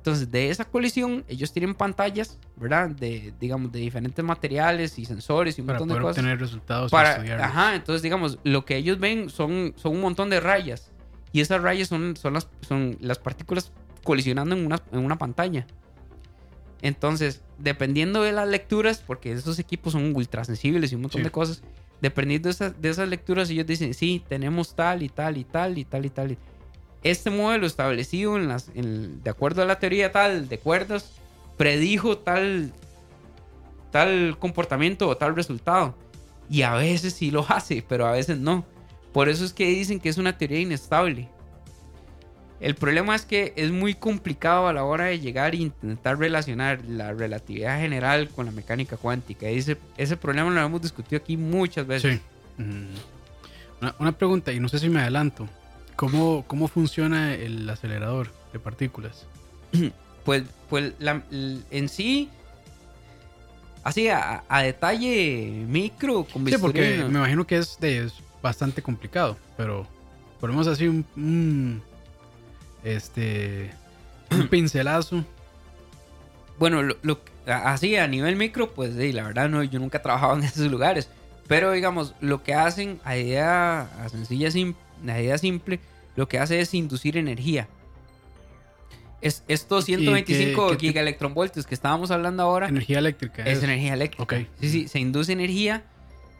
[0.02, 2.90] Entonces, de esa colisión, ellos tienen pantallas, ¿verdad?
[2.90, 6.40] De, digamos, de diferentes materiales y sensores y un Para montón de poder cosas obtener
[6.40, 7.46] resultados para, estudiarlos.
[7.46, 10.90] ajá, entonces digamos, lo que ellos ven son, son un montón de rayas.
[11.30, 13.70] Y esas rayas son, son, las, son las partículas
[14.02, 15.68] colisionando en una, en una pantalla.
[16.80, 21.24] Entonces, dependiendo de las lecturas, porque esos equipos son ultra sensibles y un montón Sí.
[21.24, 21.62] de cosas,
[22.00, 25.78] dependiendo de esas, de esas lecturas, ellos dicen, sí, tenemos tal y tal y tal
[25.78, 26.32] y tal y tal.
[26.32, 26.38] y-
[27.02, 31.12] este modelo establecido de acuerdo a la teoría tal de cuerdas
[31.56, 32.72] predijo tal,
[33.90, 35.94] tal comportamiento o tal resultado.
[36.48, 38.64] Y a veces sí lo hace, pero a veces no.
[39.12, 41.28] Por eso es que dicen que es una teoría inestable.
[42.60, 46.84] El problema es que es muy complicado a la hora de llegar e intentar relacionar
[46.86, 49.48] la relatividad general con la mecánica cuántica.
[49.48, 52.20] Ese, ese problema lo hemos discutido aquí muchas veces.
[52.58, 52.62] Sí.
[53.98, 55.48] Una pregunta, y no sé si me adelanto.
[55.96, 59.26] ¿Cómo, cómo funciona el acelerador de partículas?
[60.24, 61.20] Pues, pues la-
[61.72, 62.28] en sí,
[63.82, 68.82] así a, a detalle micro, con Sí, porque me imagino que es, de, es bastante
[68.82, 69.84] complicado, pero
[70.40, 71.82] ponemos así un, un,
[72.84, 73.72] este
[74.30, 75.24] un pincelazo.
[76.58, 80.34] Bueno, lo, así a nivel micro, pues sí, la verdad no, yo nunca he trabajado
[80.38, 81.08] en esos lugares.
[81.48, 84.74] Pero digamos, lo que hacen a idea a sencilla, sim-
[85.08, 85.80] a idea simple,
[86.16, 87.68] lo que hace es inducir energía.
[89.20, 93.44] Es, estos ¿Y qué- 125 qué tipo- gigaelectronvoltios que estábamos hablando ahora Energía eléctrica.
[93.44, 94.22] es es- energía eléctrica.
[94.22, 94.34] Ok.
[94.60, 95.84] Sí, sí, se induce energía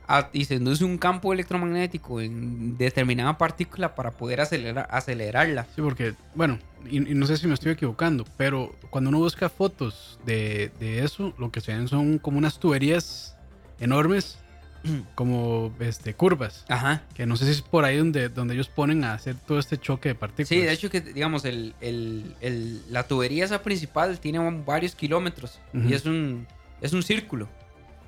[0.08, 5.64] a- y se induce un campo electromagnético en determinada partícula para poder acelerar, acelerarla.
[5.76, 6.58] Sí, porque, bueno,
[6.90, 11.04] y, y no sé si me estoy equivocando, pero cuando uno busca fotos de, de
[11.04, 13.36] eso, lo que se ven son como unas tuberías
[13.78, 14.38] enormes,
[15.14, 16.64] como este, curvas.
[16.68, 17.02] Ajá.
[17.14, 19.78] Que no sé si es por ahí donde, donde ellos ponen a hacer todo este
[19.78, 20.48] choque de partículas.
[20.48, 25.60] Sí, de hecho que digamos el, el- el- la tubería esa principal tiene varios kilómetros
[25.74, 26.46] y es un
[26.80, 27.48] es un círculo.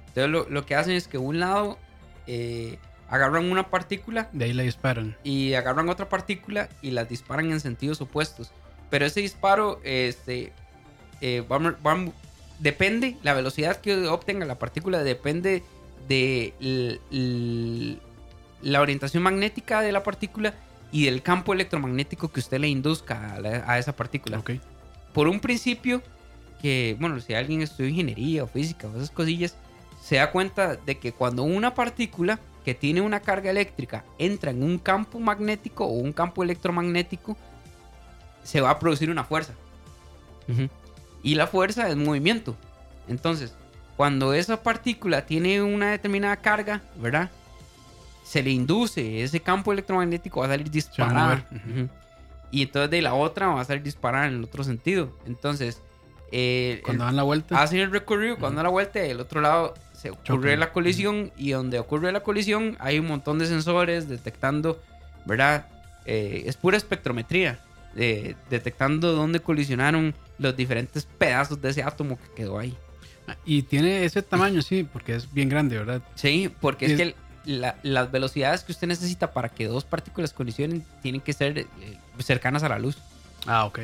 [0.08, 1.78] Entonces lo, lo que hacen es que un lado
[2.26, 5.16] eh, agarran una partícula De ahí la disparan.
[5.24, 8.50] y agarran otra partícula y las disparan en sentidos opuestos.
[8.90, 10.52] Pero ese disparo, este,
[11.20, 12.12] eh, vamos-
[12.58, 15.62] depende, la velocidad que obtenga la partícula depende
[16.08, 16.54] de
[18.62, 20.54] la orientación magnética de la partícula
[20.92, 24.36] y del campo electromagnético que usted le induzca a, la- a esa partícula.
[25.12, 26.02] Por un principio
[26.62, 29.56] que, bueno, si alguien estudia ingeniería o física o esas cosillas,
[30.02, 34.62] se da cuenta de que cuando una partícula que tiene una carga eléctrica entra en
[34.62, 37.36] un campo magnético o un campo electromagnético,
[38.42, 39.52] se va a producir una fuerza.
[41.22, 42.54] Y la fuerza es movimiento.
[43.08, 43.54] Entonces,
[43.96, 47.30] cuando esa partícula tiene una determinada carga, ¿verdad?
[48.24, 51.44] Se le induce ese campo electromagnético, va a salir disparada.
[52.50, 55.10] Y entonces de la otra va a salir disparada en el otro sentido.
[55.26, 55.80] Entonces,
[56.32, 57.60] eh, Cuando dan la vuelta.
[57.62, 61.50] hacen el recorrido, cuando da la vuelta, del otro lado se ocurre la colisión y
[61.52, 64.80] donde ocurre la colisión hay un montón de sensores detectando,
[65.24, 65.66] ¿verdad?
[66.06, 67.58] Eh, es pura espectrometría,
[67.96, 72.76] eh, detectando dónde colisionaron los diferentes pedazos de ese átomo que quedó ahí.
[73.44, 76.02] Y tiene ese tamaño, sí, porque es bien grande, ¿verdad?
[76.14, 77.14] Sí, porque es es- que
[77.46, 81.66] la- las velocidades que usted necesita para que dos partículas colisionen tienen que ser eh,
[82.18, 82.96] cercanas a la luz.
[83.46, 83.80] Ah, ok.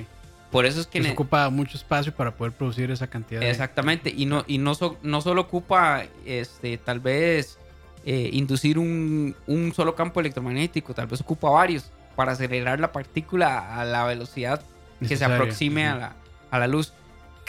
[0.51, 1.01] Por eso es que...
[1.01, 3.41] Ne- ocupa mucho espacio para poder producir esa cantidad.
[3.41, 7.57] de- Exactamente, y no, y no, so- no solo ocupa este, tal vez
[8.05, 13.79] eh, inducir un, un solo campo electromagnético, tal vez ocupa varios para acelerar la partícula
[13.81, 14.61] a la velocidad
[15.07, 16.13] que se aproxime a la,
[16.51, 16.93] a la luz.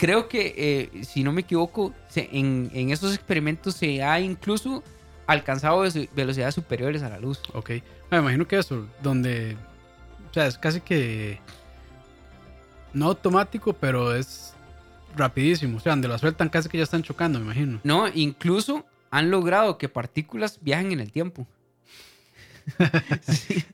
[0.02, 4.82] Creo que, eh, si no me equivoco, se- en, en esos experimentos se ha incluso
[5.28, 7.40] alcanzado veloci- velocidades superiores a la luz.
[7.52, 7.70] Ok.
[8.10, 9.56] Me imagino que eso, donde.
[10.28, 11.38] O sea, es casi que.
[12.92, 14.54] No automático, pero es
[15.16, 15.76] rapidísimo.
[15.76, 17.78] O sea, donde la sueltan casi que ya están chocando, me imagino.
[17.84, 21.46] No, incluso han logrado que partículas viajen en el tiempo.
[23.22, 23.64] sí.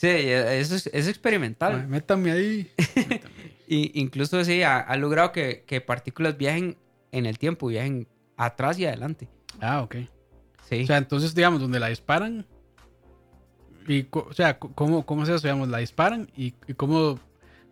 [0.00, 1.80] Sí, eso es, es experimental.
[1.82, 2.70] Ay, Métame ahí.
[2.78, 3.52] Métame ahí.
[3.68, 6.78] Y incluso sí, ha, ha logrado que, que partículas viajen
[7.12, 9.28] en el tiempo, viajen atrás y adelante.
[9.60, 9.96] Ah, ok.
[10.68, 10.84] Sí.
[10.84, 12.46] O sea, entonces, digamos, donde la disparan.
[13.86, 15.40] Y, o sea, ¿cómo, cómo es eso?
[15.40, 17.20] Digamos, la disparan y, y cómo,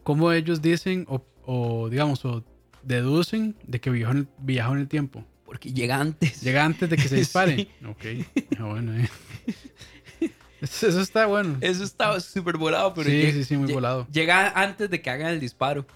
[0.02, 2.44] cómo ellos dicen o, o, digamos, o
[2.82, 5.24] deducen de que viajó en el, viajó en el tiempo.
[5.46, 6.42] porque llega antes.
[6.42, 7.56] Llega antes de que se dispare.
[7.56, 7.86] Sí.
[7.86, 8.04] Ok.
[8.58, 9.08] Ah, bueno, eh.
[10.60, 11.56] Eso está bueno.
[11.60, 14.06] Eso estaba súper volado, pero sí, llega, sí, sí, muy volado.
[14.10, 15.86] llega antes de que hagan el disparo.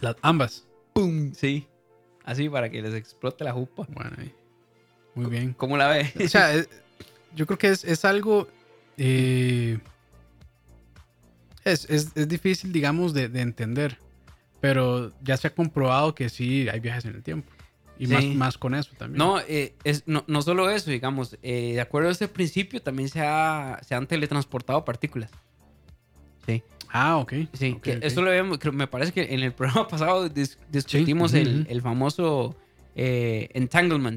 [0.00, 0.66] Las, ambas.
[0.92, 1.32] ¡Pum!
[1.34, 1.66] Sí.
[2.24, 3.86] Así para que les explote la jupa.
[3.90, 4.32] Bueno, eh.
[5.14, 5.54] muy bien.
[5.54, 6.12] ¿Cómo la ve?
[6.24, 6.68] O sea, es-
[7.34, 8.46] yo creo que es, es algo.
[8.96, 9.78] eh,
[11.64, 13.98] es, es- es difícil, digamos, de, de entender.
[14.60, 17.50] Pero ya se ha comprobado que sí hay viajes en el tiempo.
[17.98, 18.12] Y Sí.
[18.12, 19.18] más, más con eso también.
[19.18, 23.08] No, eh, es, no, no solo eso, digamos, eh, de acuerdo a este principio también
[23.08, 25.30] se, ha- se han teletransportado partículas.
[26.46, 27.32] Sí, Ah, ok.
[27.52, 28.04] sí, Ok, que ok.
[28.04, 32.56] eso lo creo- me parece que en el programa pasado dis- discutimos el, el famoso
[33.00, 33.48] eh,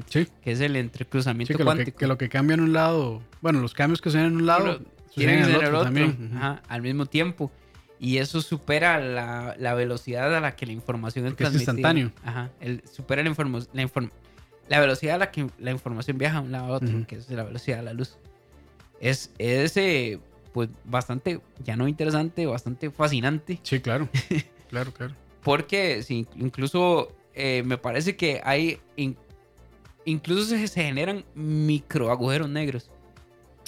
[0.08, 0.26] Sí.
[0.42, 1.98] que es el entrecruzamiento que, lo que, cuántico.
[1.98, 3.22] que lo que cambia en un lado.
[3.40, 4.80] Bueno, los cambios que se ven en un lado
[5.14, 6.30] tienen en el otro otro también.
[6.36, 7.50] Ajá, al mismo tiempo.
[8.04, 11.72] Y eso supera la, la velocidad a la que la información es Porque es transmitida.
[11.90, 12.12] instantáneo.
[12.24, 14.10] Ajá, el, supera la, informo- la, inform-
[14.68, 17.06] la velocidad a la que la información viaja de un lado a otro, Ujú.
[17.06, 18.16] que es la velocidad de la luz.
[18.98, 20.18] Es, es eh,
[20.52, 23.60] pues bastante, ya no interesante, bastante fascinante.
[23.62, 24.08] Sí, claro.
[24.68, 25.14] claro, claro.
[25.44, 28.80] Porque sí, incluso eh, me parece que hay.
[28.96, 29.16] in-
[30.06, 32.90] incluso se, se generan micro agujeros negros.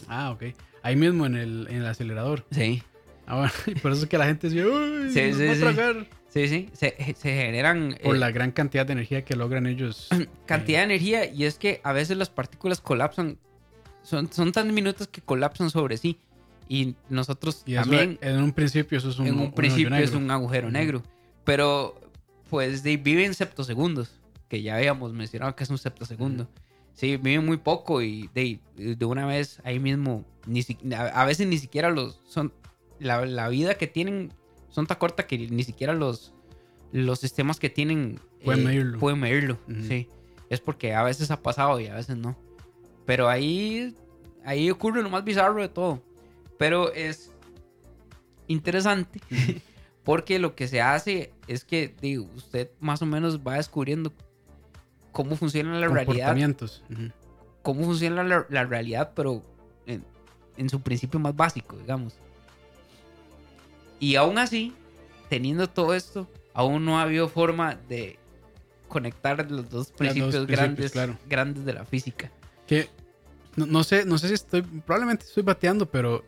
[0.08, 0.54] Ah, ok.
[0.82, 2.44] Ahí mismo en el, en el acelerador.
[2.50, 2.82] Sí.
[3.26, 3.52] Ah, bueno,
[3.82, 6.06] por eso es que la gente dice, uy, Sí, nos sí, va a tragar".
[6.28, 6.68] Sí, sí.
[6.72, 7.96] Se, se generan.
[8.02, 10.08] Por eh, la gran cantidad de energía que logran ellos.
[10.46, 11.26] cantidad de energía.
[11.32, 13.38] Y es que a veces las partículas colapsan.
[14.02, 16.18] Son, son tan diminutas que colapsan sobre sí.
[16.68, 18.18] Y nosotros Y también.
[18.20, 20.18] en un principio eso es un en un un principio es negro.
[20.18, 21.02] un agujero negro.
[21.44, 22.00] Pero,
[22.50, 24.10] pues, de, vive en septosegundos.
[24.48, 26.48] Que ya habíamos mencionado que es un septosegundo.
[26.94, 30.24] Sí, vive muy poco y de, de una vez ahí mismo.
[30.46, 32.20] Ni si- a, a veces ni siquiera los.
[32.26, 32.52] son
[32.98, 34.32] la, la vida que tienen
[34.70, 36.34] son tan corta que ni siquiera los,
[36.92, 38.98] los sistemas que tienen Pueden medirlo.
[38.98, 39.58] pueden medirlo.
[39.88, 40.08] Sí.
[40.50, 42.36] Es porque a veces ha pasado y a veces no.
[43.06, 43.94] Pero ahí,
[44.44, 46.02] ahí ocurre lo más bizarro de todo.
[46.58, 47.32] Pero es
[48.46, 49.20] interesante
[50.04, 54.12] porque lo que se hace es que digo, usted más o menos va descubriendo
[55.12, 56.36] cómo funciona la realidad,
[57.62, 59.42] cómo funciona la, la realidad, pero
[59.86, 60.04] en,
[60.56, 62.18] en su principio más básico, digamos.
[64.04, 64.74] Y aún así,
[65.30, 68.18] teniendo todo esto, aún no ha habido forma de
[68.86, 71.18] conectar los dos principios, principios, grandes, claro.
[71.26, 72.30] grandes de la física.
[72.66, 72.90] Que
[73.56, 76.22] no, no sé, no sé si estoy, probablemente estoy bateando, pero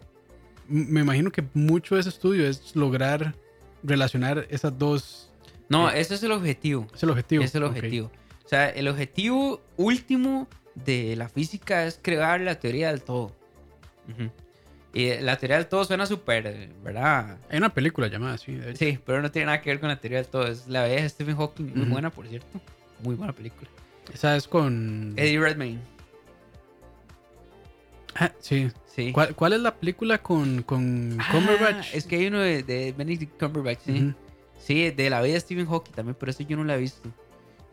[0.67, 3.35] me imagino que mucho de ese estudio es lograr
[3.83, 5.31] relacionar esas dos.
[5.69, 6.87] No, Eh, ese es el objetivo.
[6.95, 7.45] Es el objetivo.
[7.45, 8.11] Es el objetivo.
[8.43, 13.37] O sea, el objetivo último de la física es crear la teoría del todo.
[14.09, 14.31] Ujú.
[14.99, 17.37] Y la teoría del todo suena súper, ¿verdad?
[17.51, 18.59] Hay una película llamada así.
[18.77, 20.47] Sí, pero no tiene nada que ver con la teoría del todo.
[20.47, 22.61] Es la vieja de Stephen Hawking, muy buena, por cierto.
[23.03, 23.69] Muy buena película.
[24.15, 25.13] Esa es con.
[25.17, 25.81] Eddie Redmayne,
[28.15, 28.71] Ah, sí.
[28.87, 29.13] sí.
[29.13, 31.93] ¿Cuál, cuál es la película con, con Ah, Cumberbatch?
[31.95, 34.15] es que hay uno de, de Benedict Cumberbatch, sí.
[34.59, 37.11] Sí, de la vida de Stephen Hawking también, pero eso yo no la he visto.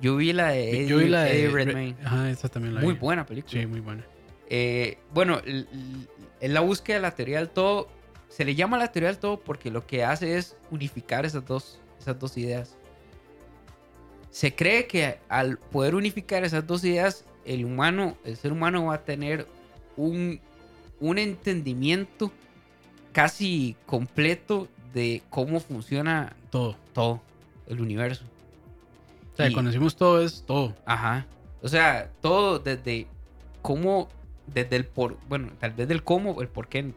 [0.01, 1.95] Yo vi la de Eddie, Yo vi la de Eddie Re- Redmayne.
[2.03, 2.99] Ajá, esa también la Muy vi.
[2.99, 3.53] buena película.
[3.61, 4.03] Sí, muy buena.
[4.49, 7.87] Eh, bueno, en la búsqueda de la teoría del todo,
[8.29, 11.79] se le llama la teoría del todo porque lo que hace es unificar esas dos,
[11.99, 12.75] esas dos ideas.
[14.31, 18.95] Se cree que al poder unificar esas dos ideas, el humano, el ser humano va
[18.95, 19.47] a tener
[19.95, 20.39] un,
[20.99, 22.31] un entendimiento
[23.11, 26.75] casi completo de cómo funciona Todo.
[26.93, 27.21] todo,
[27.67, 28.23] el universo.
[29.33, 30.75] O sea, Y- decimos todo es todo.
[30.85, 31.25] Ajá.
[31.61, 33.07] O sea, todo desde
[33.61, 34.09] cómo,
[34.47, 36.91] desde el por, bueno, tal vez del cómo, el por qué,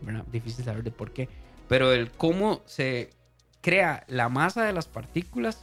[0.00, 0.24] ¿verdad?
[0.30, 1.28] difícil saber de por qué,
[1.68, 3.10] pero el cómo se
[3.60, 5.62] crea la masa de las partículas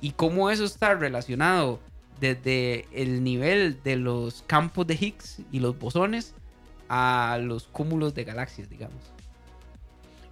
[0.00, 1.80] y cómo eso está relacionado
[2.20, 6.34] desde el nivel de los campos de Higgs y los bosones
[6.88, 9.02] a los cúmulos de galaxias, digamos.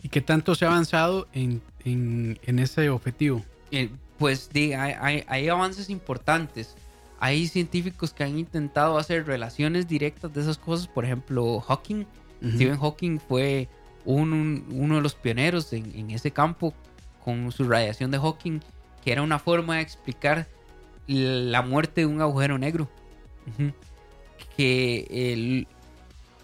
[0.02, 3.44] ¿Y qué tanto se ha avanzado en, en, en ese objetivo?
[3.70, 6.74] Eh, pues hay- hay avances importantes.
[7.18, 10.86] Hay científicos que han intentado hacer relaciones directas de esas cosas.
[10.88, 12.04] Por ejemplo, Hawking.
[12.42, 12.50] Ujú.
[12.54, 13.68] Stephen Hawking fue
[14.04, 16.74] un- un- uno de los pioneros en, en ese campo
[17.24, 18.60] con su radiación de Hawking,
[19.04, 20.46] que era una forma de explicar
[21.08, 22.88] la muerte de un agujero negro.
[23.46, 23.72] Ujú.
[24.56, 25.66] Que el-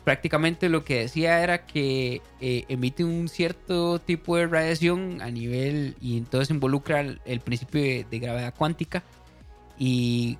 [0.04, 5.94] prácticamente lo que decía era que eh, emite un cierto tipo de radiación a nivel
[6.00, 9.04] y entonces involucra el, el principio de, de gravedad cuántica
[9.78, 10.38] y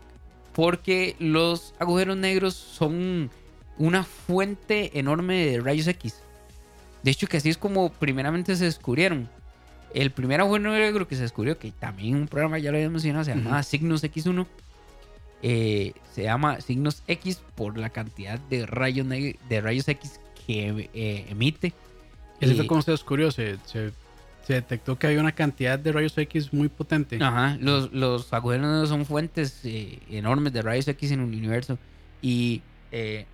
[0.55, 3.30] porque los agujeros negros son
[3.78, 6.16] una fuente enorme de rayos X.
[7.03, 9.28] De hecho, que así es como primeramente se descubrieron.
[9.94, 13.24] El primer agujero negro que se descubrió, que también un programa ya lo había mencionado,
[13.24, 14.46] se llamaba Cygnus X1.
[15.42, 21.26] eh, se llama Cygnus X por la cantidad de rayos, de rayos X que eh,
[21.30, 21.72] emite.
[22.40, 23.30] ¿Y así Y- fue como se descubrió?
[23.32, 23.90] Se, se,
[24.43, 27.18] se detectó que había una cantidad de rayos X muy potente.
[27.20, 31.78] Ajá, los, los agujeros negros son fuentes eh, enormes de rayos X en el universo.
[32.20, 33.26] Y eh,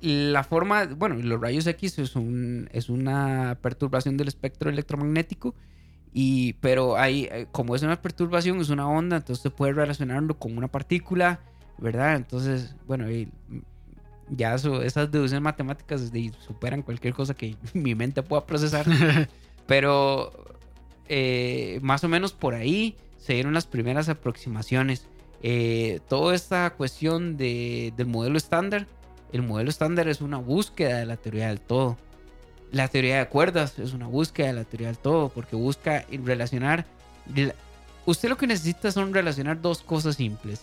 [0.00, 5.54] la forma, bueno, los rayos X es, un, es una perturbación del espectro electromagnético.
[6.12, 10.38] Y, pero hay, eh, como es una perturbación, es una onda, entonces se puede relacionarlo
[10.38, 11.40] con una partícula,
[11.78, 12.16] ¿verdad?
[12.16, 13.30] Entonces, bueno, y,
[14.34, 16.10] ya esas deducciones matemáticas
[16.46, 18.86] superan cualquier cosa que mi mente pueda procesar.
[19.66, 20.32] Pero
[21.08, 25.06] eh, más o menos por ahí se dieron las primeras aproximaciones.
[25.42, 28.86] Eh, toda esta cuestión de- del modelo estándar
[29.32, 31.96] El modelo estándar es una búsqueda de la teoría del todo.
[32.70, 36.84] La teoría de cuerdas es una búsqueda de la teoría del todo porque busca relacionar...
[38.04, 40.62] Usted lo que necesita son relacionar dos cosas simples.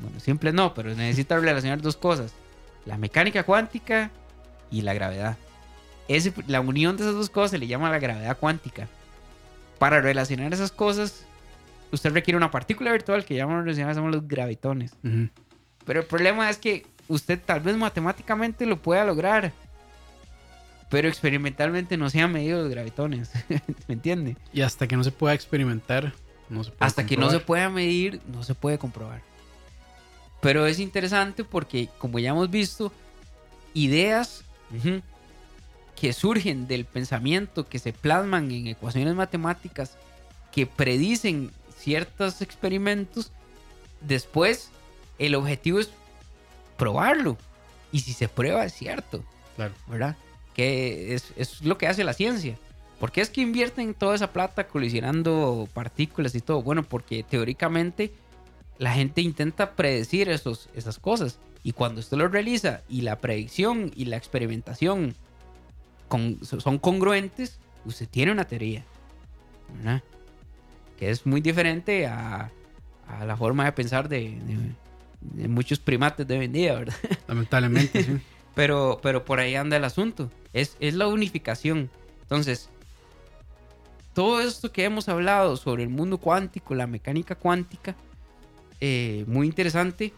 [0.00, 2.32] Bueno, simples no, pero necesita relacionar dos cosas.
[2.86, 4.10] La mecánica cuántica
[4.70, 5.36] y la gravedad.
[6.46, 8.88] la unión de esas dos cosas se le llama la gravedad cuántica.
[9.78, 11.26] Para relacionar esas cosas,
[11.92, 14.94] usted requiere una partícula virtual que llamamos los gravitones.
[15.84, 19.52] Pero el problema es que usted tal vez matemáticamente lo pueda lograr,
[20.90, 23.32] pero experimentalmente no se han medido los gravitones.
[23.88, 24.36] ¿Me entiende?
[24.52, 26.12] Y hasta que no se pueda experimentar,
[26.48, 29.22] no se puede Hasta que no se pueda medir, no se puede comprobar.
[30.40, 32.92] Pero es interesante porque, como ya hemos visto,
[33.74, 34.44] ideas
[35.94, 39.96] que surgen del pensamiento, que se plasman en ecuaciones matemáticas,
[40.52, 43.32] que predicen ciertos experimentos,
[44.00, 44.70] después
[45.18, 45.90] el objetivo es
[46.76, 47.36] probarlo.
[47.92, 49.24] Y si se prueba, es cierto.
[49.56, 49.74] Claro.
[49.86, 50.16] ¿Verdad?
[50.54, 52.58] Que es, lo que hace la ciencia.
[53.00, 56.62] ¿Por qué es que invierten toda esa plata colisionando partículas y todo?
[56.62, 58.12] Bueno, porque teóricamente
[58.78, 61.38] la gente intenta predecir esos, esas cosas.
[61.62, 65.14] Y cuando usted lo realiza y la predicción y la experimentación
[66.40, 68.84] son congruentes, usted tiene una teoría.
[69.74, 70.02] ¿verdad?
[70.96, 72.50] Que es muy diferente a,
[73.24, 74.38] la forma de pensar de,
[75.48, 76.94] muchos primates de hoy en día, ¿verdad?
[77.28, 78.18] Lamentablemente, sí.
[78.54, 80.30] pero, pero por ahí anda el asunto.
[80.52, 81.90] Es, es la unificación.
[82.22, 82.70] Entonces,
[84.14, 87.96] todo esto que hemos hablado sobre el mundo cuántico, la mecánica cuántica,
[88.80, 90.12] eh, muy interesante.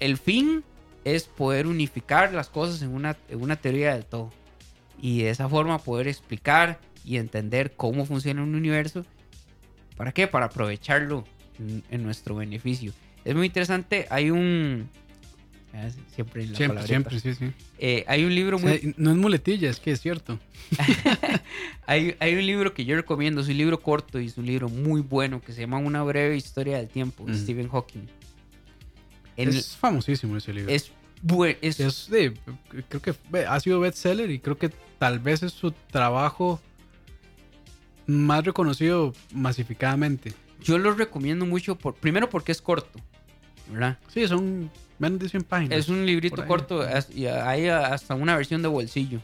[0.00, 0.64] El fin
[1.04, 4.32] es poder unificar las cosas en una, en una teoría del todo.
[5.00, 9.04] Y de esa forma poder explicar y entender cómo funciona un universo.
[9.96, 10.26] ¿Para qué?
[10.26, 11.24] Para aprovecharlo
[11.90, 12.92] en nuestro beneficio.
[13.26, 14.06] Es muy interesante.
[14.08, 14.88] Hay un.
[15.74, 17.52] Ah, siempre la Siempre, siempre, sí, sí.
[17.78, 18.94] Eh, hay un libro muy.
[18.96, 20.38] no es muletilla, es que es cierto.
[21.86, 24.68] hay, hay, un libro que yo recomiendo, es un libro corto y es un libro
[24.68, 28.06] muy bueno que se llama Una breve historia del tiempo, de Stephen Hawking.
[29.36, 30.72] es famosísimo ese libro.
[30.72, 30.90] Es
[31.22, 31.58] bueno.
[31.62, 31.78] Es,
[32.10, 32.34] de,
[32.88, 33.14] creo que
[33.46, 36.60] ha sido bestseller y creo que tal vez es su trabajo
[38.06, 40.32] más reconocido masificadamente.
[40.62, 43.00] Yo lo recomiendo mucho, por, primero porque es corto.
[43.68, 43.98] ¿verdad?
[44.08, 45.78] Sí, son menos de 100 páginas.
[45.78, 49.20] Es un librito corto, y hay hasta una versión de bolsillo.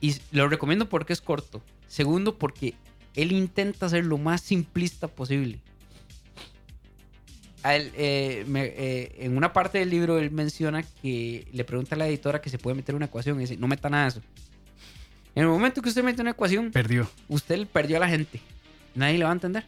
[0.00, 1.62] Y lo recomiendo porque es corto.
[1.86, 2.74] Segundo, porque
[3.14, 5.58] él intenta ser lo más simplista posible.
[7.62, 12.40] Eh, eh, en una parte del libro él menciona que le pregunta a la editora
[12.40, 14.22] que se puede meter una ecuación y dice, no meta nada de eso.
[15.34, 17.08] En el momento que usted mete una ecuación, perdió.
[17.28, 18.40] Usted perdió a la gente.
[18.94, 19.64] Nadie le va a entender.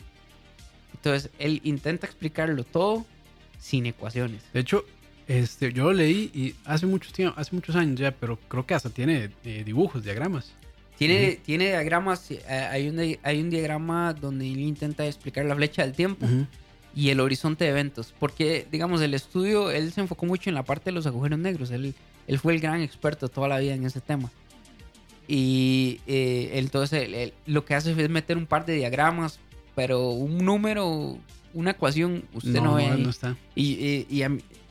[0.95, 3.05] Entonces él intenta explicarlo todo
[3.59, 4.43] sin ecuaciones.
[4.53, 4.85] De hecho,
[5.29, 8.91] este, yo lo leí y hace muchos, hace muchos años ya, pero creo que hasta
[8.91, 10.53] tiene eh, dibujos, diagramas.
[10.99, 15.83] Tiene, tiene diagramas, eh, hay, un, hay un diagrama donde él intenta explicar la flecha
[15.83, 16.27] del tiempo
[16.95, 18.15] y el horizonte de eventos.
[18.19, 21.71] Porque, digamos, el estudio, él se enfocó mucho en la parte de los agujeros negros.
[21.73, 21.95] Él,
[22.29, 24.31] él fue el gran experto toda la vida en ese tema.
[25.27, 29.41] Y eh, entonces lo que hace es meter un par de diagramas,
[29.75, 31.19] pero un número
[31.55, 32.89] una ecuación usted no, ve.
[32.97, 33.37] No está.
[33.55, 34.23] Y,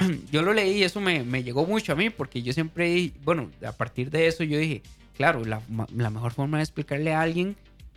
[0.32, 3.72] yo lo leí y eso me, llegó mucho a mí porque yo siempre, bueno, a
[3.72, 4.82] partir de eso yo dije,
[5.16, 5.62] claro, la,
[6.10, 7.56] mejor forma de explicarle a alguien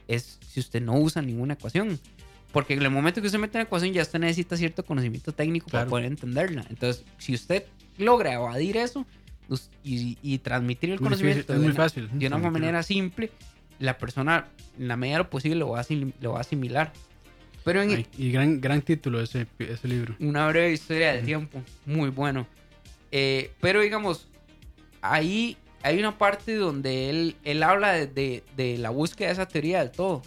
[0.09, 1.99] es si usted no usa ninguna ecuación.
[2.53, 5.69] Porque en el momento que usted mete una ecuación ya usted necesita cierto conocimiento técnico
[5.71, 6.65] para poder entenderla.
[6.71, 7.65] Entonces, si usted
[7.99, 9.05] logra evadir eso
[9.83, 13.31] y, transmitir el conocimiento es muy fácil, de una manera simple,
[13.81, 14.47] la persona
[14.79, 15.87] en la medida de lo posible lo va a,
[16.21, 16.93] lo va a asimilar.
[17.65, 20.15] Pero y gran, gran título ese, ese libro.
[20.21, 21.63] Una breve historia del tiempo.
[21.87, 22.47] Muy bueno.
[23.11, 24.29] Eh, pero digamos,
[25.01, 29.79] ahí hay una parte donde él, él habla de, de, la búsqueda de esa teoría
[29.79, 30.23] del todo.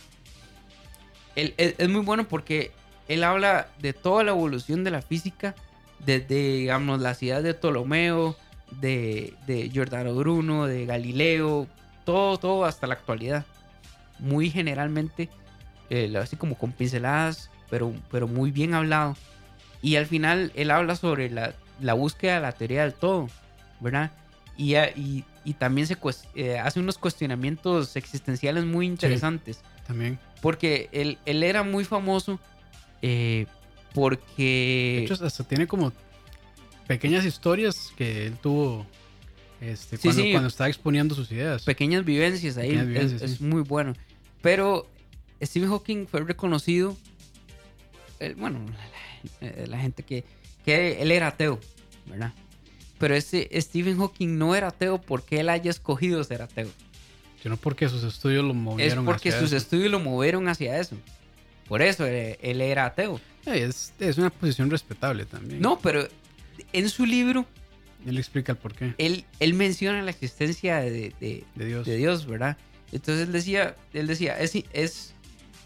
[1.35, 2.71] Él, es, muy bueno porque
[3.07, 5.53] él habla de toda la evolución de la física,
[6.03, 8.35] desde, digamos, las ideas de Ptolomeo,
[8.81, 11.67] de, de Giordano Bruno, de Galileo,
[12.03, 13.45] todo, todo hasta la actualidad.
[14.17, 15.29] Muy generalmente
[15.89, 19.15] eh, así como con pinceladas, pero, pero muy bien hablado.
[19.81, 23.29] Y al final él habla sobre la, la búsqueda de la teoría del todo,
[23.79, 24.11] ¿verdad?
[24.57, 25.97] Y, y, y también se
[26.35, 29.61] eh, hace unos cuestionamientos existenciales muy interesantes.
[29.85, 30.19] también.
[30.41, 32.39] Porque él, él, era muy famoso
[33.01, 33.45] eh,
[33.93, 35.05] porque...
[35.07, 35.93] De hecho, hasta tiene como
[36.88, 38.85] pequeñas historias que él tuvo
[39.61, 41.63] este, cuando, cuando, estaba exponiendo sus ideas.
[41.63, 42.73] Pequeñas vivencias ahí.
[42.95, 43.93] es, muy bueno.
[44.41, 44.88] Pero
[45.41, 46.97] Stephen Hawking fue reconocido,
[48.38, 48.59] bueno,
[49.67, 50.23] la, gente que,
[50.65, 51.59] que, él era ateo,
[52.05, 52.33] ¿verdad?
[52.97, 56.69] pero ese Stephen Hawking no era ateo porque él haya escogido ser ateo.
[57.43, 59.57] Sino porque sus estudios lo Es movieron porque hacia sus eso.
[59.57, 60.97] estudios lo movieron hacia eso.
[61.67, 63.21] Por eso eh, él era ateo.
[63.45, 65.61] Eh, Es, es una posición respetable también.
[65.61, 66.07] No, pero
[66.73, 67.45] en su libro,
[68.07, 71.85] Él explica el porqué él, él menciona la existencia de, de- de Dios.
[71.85, 72.57] de Dios, ¿verdad?
[72.91, 75.13] Entonces él decía, él decía, es, es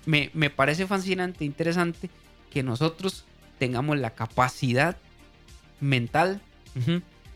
[0.05, 2.09] me, me parece fascinante, interesante
[2.51, 3.25] que nosotros
[3.59, 4.97] tengamos la capacidad
[5.79, 6.41] mental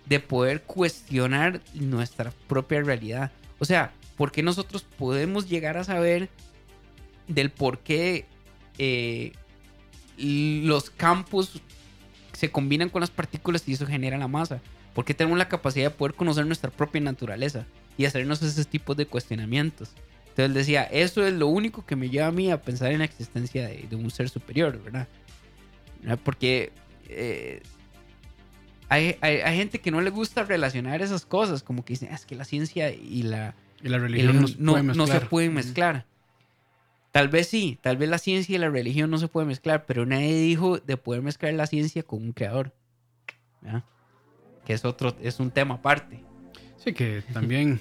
[0.05, 3.31] de poder cuestionar nuestra propia realidad.
[3.59, 6.29] O sea, ¿por qué nosotros podemos llegar a saber
[7.27, 8.25] del por qué
[8.77, 9.33] eh,
[10.17, 11.61] los campos
[12.33, 14.61] se combinan con las partículas y eso genera la masa?
[14.93, 17.65] ¿Por qué tenemos la capacidad de poder conocer nuestra propia naturaleza
[17.97, 19.91] y hacernos esos tipos de cuestionamientos?
[20.35, 22.99] Entonces él decía, eso es lo único que me lleva a mí a pensar en
[22.99, 25.07] la existencia de, de un ser superior, ¿verdad?
[26.01, 26.19] ¿Verdad?
[26.23, 26.73] Porque
[27.07, 27.61] eh,
[28.89, 32.15] hay, hay- hay gente que no le gusta relacionar esas cosas, como que dicen, "Ah,
[32.15, 34.73] es que la ciencia y la, Y la el- religión no,
[35.07, 36.05] se pueden mezclar.
[37.13, 40.05] Tal vez sí, tal vez la ciencia y la religión no se pueden mezclar, pero
[40.05, 42.73] nadie dijo de poder mezclar la ciencia con un creador.
[43.61, 43.83] ¿verdad?
[44.65, 46.19] Que es otro, es un tema aparte.
[46.83, 47.79] Sí, que también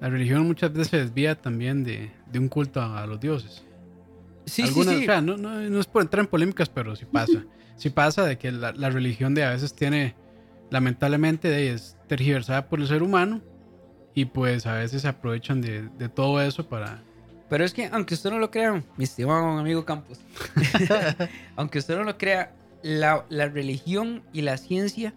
[0.00, 3.64] la religión muchas veces se desvía también de, de un culto a, a los dioses.
[4.44, 5.06] Sí, Algunas- sí, sí.
[5.08, 7.44] o sea, no, no- no es por entrar en polémicas, pero sí pasa.
[7.76, 10.14] sí pasa de que la, la religión de a veces tiene,
[10.70, 13.40] lamentablemente, de, es tergiversada por el ser humano
[14.14, 17.02] y pues a veces se aprovechan de, de todo eso para...
[17.48, 20.18] Pero es que, aunque usted no lo crea, mi estimado amigo Campos,
[21.56, 25.14] aunque usted no lo crea, la, la religión y la ciencia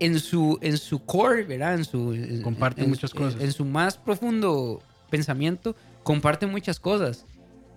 [0.00, 1.74] en su, en su core, ¿verdad?
[1.74, 3.40] En su, en- Comparten en- muchas cosas.
[3.40, 7.26] En su más profundo pensamiento, comparten muchas cosas.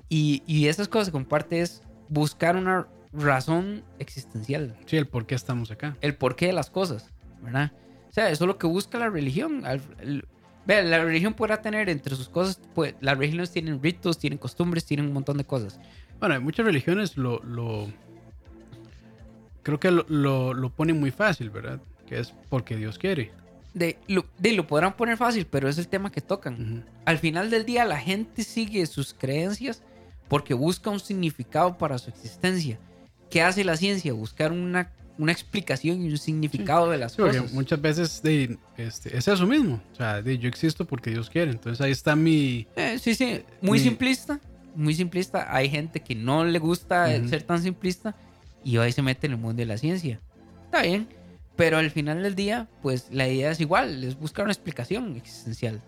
[0.09, 5.35] Y, y esas cosas que comparte es buscar una razón existencial, Sí, el por qué
[5.35, 5.95] estamos acá.
[6.01, 7.05] el porqué de las cosas,
[7.43, 7.71] ¿verdad?
[8.09, 9.63] O sea, eso es lo que busca la religión.
[9.99, 10.25] El-
[10.65, 14.85] Vea, la religión podrá tener entre sus cosas, pues, las religiones tienen ritos, tienen costumbres,
[14.85, 15.77] tienen un montón de cosas.
[16.21, 17.43] Bueno, muchas religiones lo...
[17.43, 17.89] lo
[19.61, 21.81] creo que lo, lo, lo ponen muy fácil, ¿verdad?
[22.07, 23.31] Que es porque Dios quiere.
[23.73, 26.53] De lo, de lo podrán poner fácil, pero es el tema que tocan.
[26.61, 26.83] Ujú.
[27.05, 29.81] Al final del día, la gente sigue sus creencias
[30.27, 32.77] porque busca un significado para su existencia.
[33.29, 34.13] ¿Qué hace la ciencia?
[34.13, 37.51] Buscar una, una explicación y un significado de las Sí, cosas.
[37.51, 39.81] muchas veces de, este, es eso mismo.
[39.91, 41.49] O sea, de, yo existo porque Dios quiere.
[41.51, 42.67] Entonces ahí está mi...
[42.75, 44.39] Eh, sí, sí, muy Mi- simplista.
[44.75, 45.47] Muy simplista.
[45.55, 47.27] Hay gente que no le gusta Ujú.
[47.29, 48.15] ser tan simplista
[48.63, 50.19] y ahí se mete en el mundo de la ciencia.
[50.65, 51.07] Está bien,
[51.55, 55.81] pero al final del día, pues la idea es igual, es buscar una explicación existencial.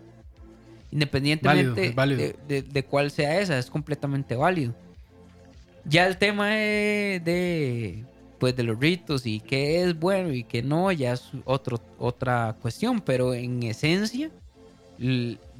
[0.92, 2.18] Independientemente Válido, válido.
[2.48, 4.74] De, de- de cuál sea esa, es completamente válido.
[5.84, 8.04] Ya el tema de, de,
[8.38, 12.56] pues de los ritos y qué es bueno y qué no, ya es otro, otra
[12.60, 14.30] cuestión, pero en esencia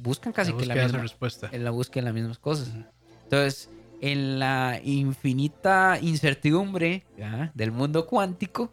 [0.01, 1.49] buscan casi la que la misma, respuesta.
[1.51, 2.69] en la búsqueda de las mismas cosas.
[3.23, 3.69] Entonces,
[4.01, 7.51] en la infinita incertidumbre ¿ya?
[7.53, 8.71] del mundo cuántico,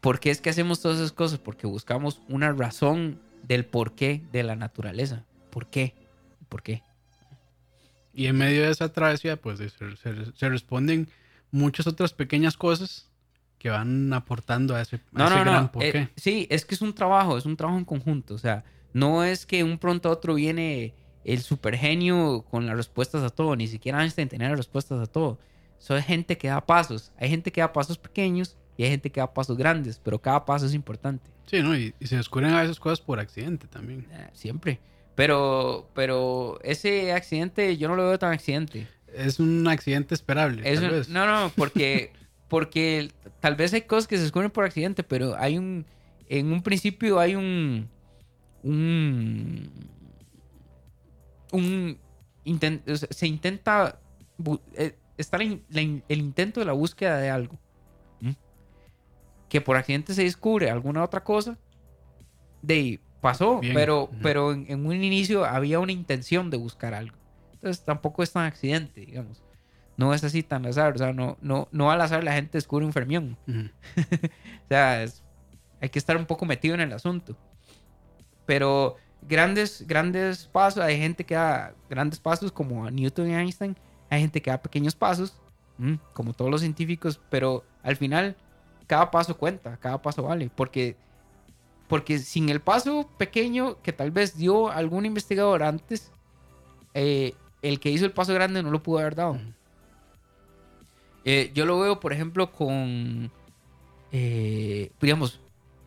[0.00, 1.38] ¿por qué es que hacemos todas esas cosas?
[1.38, 5.24] Porque buscamos una razón del porqué de la naturaleza.
[5.50, 5.94] ¿Por qué?
[6.48, 6.82] ¿Por qué?
[8.14, 11.08] Y en medio de esa travesía, pues se, se- se responden
[11.50, 13.08] muchas otras pequeñas cosas
[13.58, 15.72] que van aportando a ese, a No, ese no, gran no.
[15.72, 15.98] porqué.
[15.98, 18.34] eh, sí, es que es un trabajo, es un trabajo en conjunto.
[18.34, 20.94] O sea, no es que un pronto a otro viene
[21.24, 23.54] el supergenio con las respuestas a todo.
[23.56, 25.38] Ni siquiera Einstein tenía las respuestas a todo.
[25.78, 27.12] Es gente que da pasos.
[27.18, 30.44] Hay gente que da pasos pequeños y hay gente que da pasos grandes, pero cada
[30.44, 31.30] paso es importante.
[31.46, 31.76] Sí, ¿no?
[31.76, 34.06] Y, y se descubren a veces cosas por accidente también.
[34.12, 34.80] Eh, siempre.
[35.14, 38.86] Pero, pero ese accidente yo no lo veo tan accidente.
[39.14, 40.62] Es un accidente esperable.
[40.70, 41.08] Es tal un- vez.
[41.08, 42.12] no, no, porque,
[42.48, 43.10] porque
[43.40, 45.86] tal vez hay cosas que se descubren por accidente, pero hay un.
[46.28, 47.88] En un principio hay un.
[48.62, 49.70] Un.
[51.52, 51.98] Un.
[53.10, 54.00] se intenta.
[54.74, 55.62] eh, está el
[56.08, 57.58] intento de la búsqueda de algo.
[59.48, 61.56] Que por accidente se descubre alguna otra cosa.
[62.62, 63.74] De ahí, pasó, Bien.
[63.74, 67.16] pero, pero en, en un inicio había una intención de buscar algo.
[67.52, 69.42] Entonces tampoco es tan accidente, digamos.
[69.96, 70.94] No es así tan azar.
[70.94, 73.36] O sea, no, no, no al azar la gente descubre un fermión.
[73.46, 75.22] O sea, es-
[75.80, 77.36] hay que estar un poco metido en el asunto.
[78.46, 83.76] Pero grandes, grandes pasos, hay gente que da grandes pasos como Newton y Einstein,
[84.10, 85.40] hay gente que da pequeños pasos,
[85.78, 88.36] mm, como todos los científicos, pero al final
[88.86, 90.96] cada paso cuenta, cada paso vale, porque,
[91.88, 96.10] porque sin el paso pequeño que tal vez dio algún investigador antes,
[96.94, 99.38] eh, el que hizo el paso grande no lo pudo haber dado.
[101.24, 103.30] Eh, yo lo veo, por ejemplo, con,
[104.12, 105.40] eh, digamos,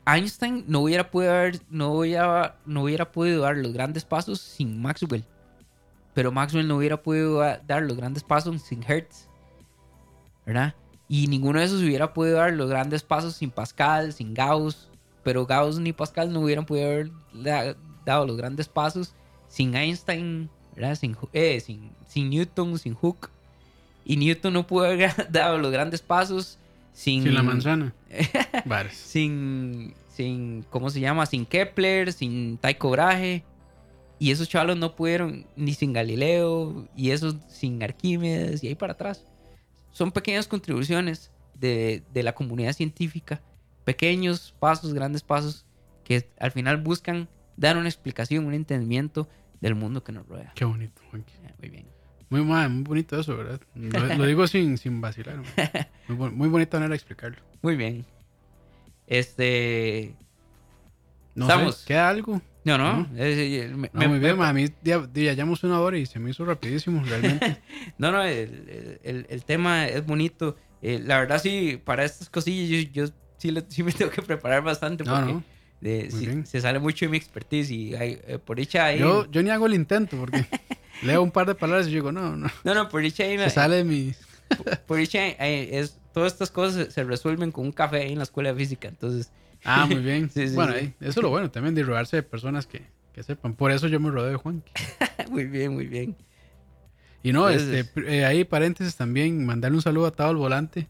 [0.05, 4.81] Einstein no hubiera podido dar, no hubiera, no hubiera podido dar los grandes pasos sin
[4.81, 5.23] Maxwell.
[6.13, 9.27] Pero Maxwell no hubiera podido da- dar los grandes pasos sin Hertz.
[10.45, 10.73] ¿Verdad?
[11.09, 14.87] Y ninguno de esos hubiera podido dar los grandes pasos sin Pascal, sin Gauss.
[15.23, 19.15] Pero Gauss ni Pascal no hubieran podido haber da- dado los grandes pasos
[19.47, 20.95] sin Einstein, ¿verdad?
[20.95, 23.29] Sin, eh, sin, sin Newton, sin Hooke.
[24.05, 26.59] Y Newton no pudo haber dado los grandes pasos
[26.93, 27.93] sin, Sin la manzana.
[28.93, 31.25] Sin, sin, ¿cómo se llama?
[31.25, 33.43] Sin Kepler, sin Tycho Brahe.
[34.19, 38.93] Y esos chavalos no pudieron ni sin Galileo, y esos sin Arquímedes, y ahí para
[38.93, 39.23] atrás.
[39.91, 43.41] Son pequeñas contribuciones de, de la comunidad científica,
[43.85, 45.65] pequeños pasos, grandes pasos,
[46.03, 47.27] que al final buscan
[47.57, 49.27] dar una explicación, un entendimiento
[49.61, 50.51] del mundo que nos rodea.
[50.55, 51.33] Qué bonito, Juanqui.
[51.43, 51.85] Eh, Muy bien.
[52.29, 53.59] Muy, muy bonito eso, ¿verdad?
[53.73, 55.41] Lo, lo digo sin, sin vacilar.
[56.07, 57.37] Muy, muy bonita manera de explicarlo.
[57.61, 58.05] Muy bien.
[59.05, 60.15] Este.
[61.39, 61.75] No Estamos.
[61.77, 62.41] sé, ¿queda algo?
[62.65, 62.97] No, no.
[62.97, 63.07] No.
[63.11, 64.67] me- No, me- muy bien, me- a mí
[65.13, 67.61] llevamos una hora y se me hizo rapidísimo, realmente.
[67.97, 70.55] No, no, el, el- el tema es bonito.
[70.81, 74.21] Eh, la verdad, sí, para estas cosillas yo, yo sí, le- sí me tengo que
[74.21, 75.43] preparar bastante No, porque no.
[75.81, 76.45] de- sí, bien.
[76.45, 78.99] se sale mucho de mi expertise y hay- eh, por dicha ahí...
[78.99, 80.45] Yo, yo ni hago el intento porque
[81.01, 82.47] leo un par de palabras y digo, no, no.
[82.63, 83.37] No, no, por dicha ahí...
[83.39, 84.13] Se sale de mi...
[84.87, 88.17] Por dicha ahí es, todas estas cosas se, se resuelven con un café ahí en
[88.17, 88.87] la escuela de física.
[88.87, 89.31] Entonces,
[89.63, 90.29] Ah, muy bien.
[90.29, 90.79] Sí, sí, bueno, sí.
[90.79, 92.83] ahí, eso es lo bueno también de rodearse de personas que,
[93.13, 93.53] que sepan.
[93.53, 94.63] Por eso yo me rodeo de Juan.
[95.29, 96.15] muy bien, muy bien.
[97.23, 100.87] Y no, este, eh, ahí paréntesis también, mandarle un saludo a Tao el Volante.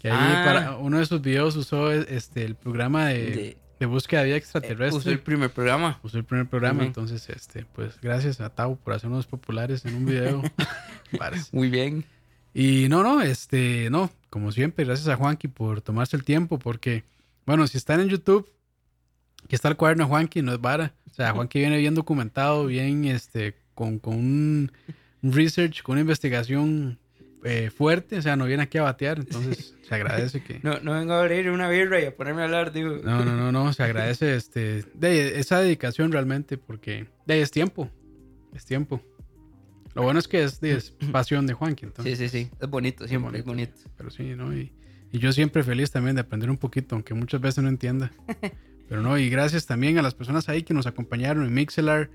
[0.00, 0.42] Que ahí Ah.
[0.44, 4.34] para uno de sus videos usó este, el programa de, De- de búsqueda de vida
[4.36, 4.98] Eh, extraterrestre.
[4.98, 6.00] Usó el primer programa.
[6.02, 6.86] Usó el primer programa, Ujú.
[6.88, 10.42] entonces, este, pues gracias a Tao por hacernos populares en un video.
[11.52, 12.04] Muy bien.
[12.54, 17.04] y no, no, este, no, como siempre, gracias a Juanqui por tomarse el tiempo, porque,
[17.46, 18.48] bueno, si están en YouTube,
[19.44, 20.94] aquí está el cuaderno de Juanqui, no es vara.
[21.10, 24.72] O sea, Juanqui viene bien documentado, bien, este, con, con un
[25.22, 26.98] research, con una investigación
[27.44, 30.60] eh, fuerte, o sea, no viene aquí a batear, entonces se agradece que...
[30.62, 32.98] No, no vengo a abrir una birra y a ponerme a hablar, digo.
[33.02, 37.50] No, no, no, no, se agradece este, de esa dedicación realmente porque de ahí es
[37.50, 37.90] tiempo,
[38.54, 39.02] es tiempo.
[39.94, 42.16] Lo bueno es que es, de- es pasión de Juanqui, entonces.
[42.18, 42.50] Sí, sí, sí.
[42.60, 43.74] Es bonito, siempre es bonito.
[43.96, 44.54] Pero sí, ¿no?
[44.56, 44.72] Y,
[45.12, 48.10] y yo siempre feliz también de aprender un poquito, aunque muchas veces no entienda.
[48.88, 52.10] Pero no, y gracias también a las personas ahí que nos acompañaron en Mixelar,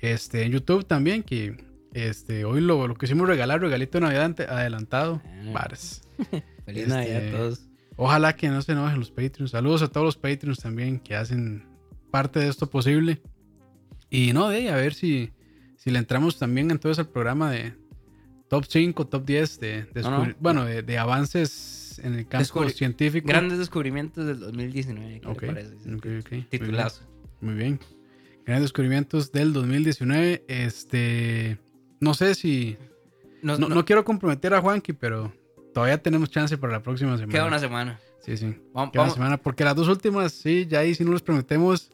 [0.00, 1.56] este, en YouTube también, que
[1.92, 5.20] este, hoy lo, lo que hicimos regalar, regalito de Navidad adelantado.
[5.24, 5.50] Ah.
[5.52, 6.02] Varas.
[6.64, 7.60] Feliz Este, Navidad a todos.
[7.96, 9.50] Ojalá que no se enojen los Patreons.
[9.50, 11.64] Saludos a todos los Patreons también que hacen
[12.10, 13.20] parte de esto posible.
[14.10, 15.32] Y no, de ahí, a ver si,
[15.76, 17.74] si le entramos también entonces al programa de
[18.48, 20.34] top 5, top 10 de, de No, no.
[20.40, 23.28] bueno, de, de avances en el campo Descubri- científico.
[23.28, 25.20] Grandes descubrimientos del 2019.
[25.20, 25.70] ¿qué le Ok, parece?
[25.84, 26.04] Sí, ok, ok.
[26.06, 26.46] Muy bien.
[26.50, 27.02] Titulazo.
[27.40, 27.80] Muy bien.
[28.44, 30.44] Grandes descubrimientos del 2019.
[30.48, 31.58] Este,
[32.00, 32.76] no sé si
[33.42, 35.32] no, no- no quiero comprometer a Juanqui, pero
[35.74, 37.32] todavía tenemos chance para la próxima semana.
[37.32, 38.00] Queda una semana.
[38.24, 38.54] Sí, sí.
[38.72, 41.90] Vamos, Queda una semana, porque las dos últimas, sí, ya ahí sí no les prometemos.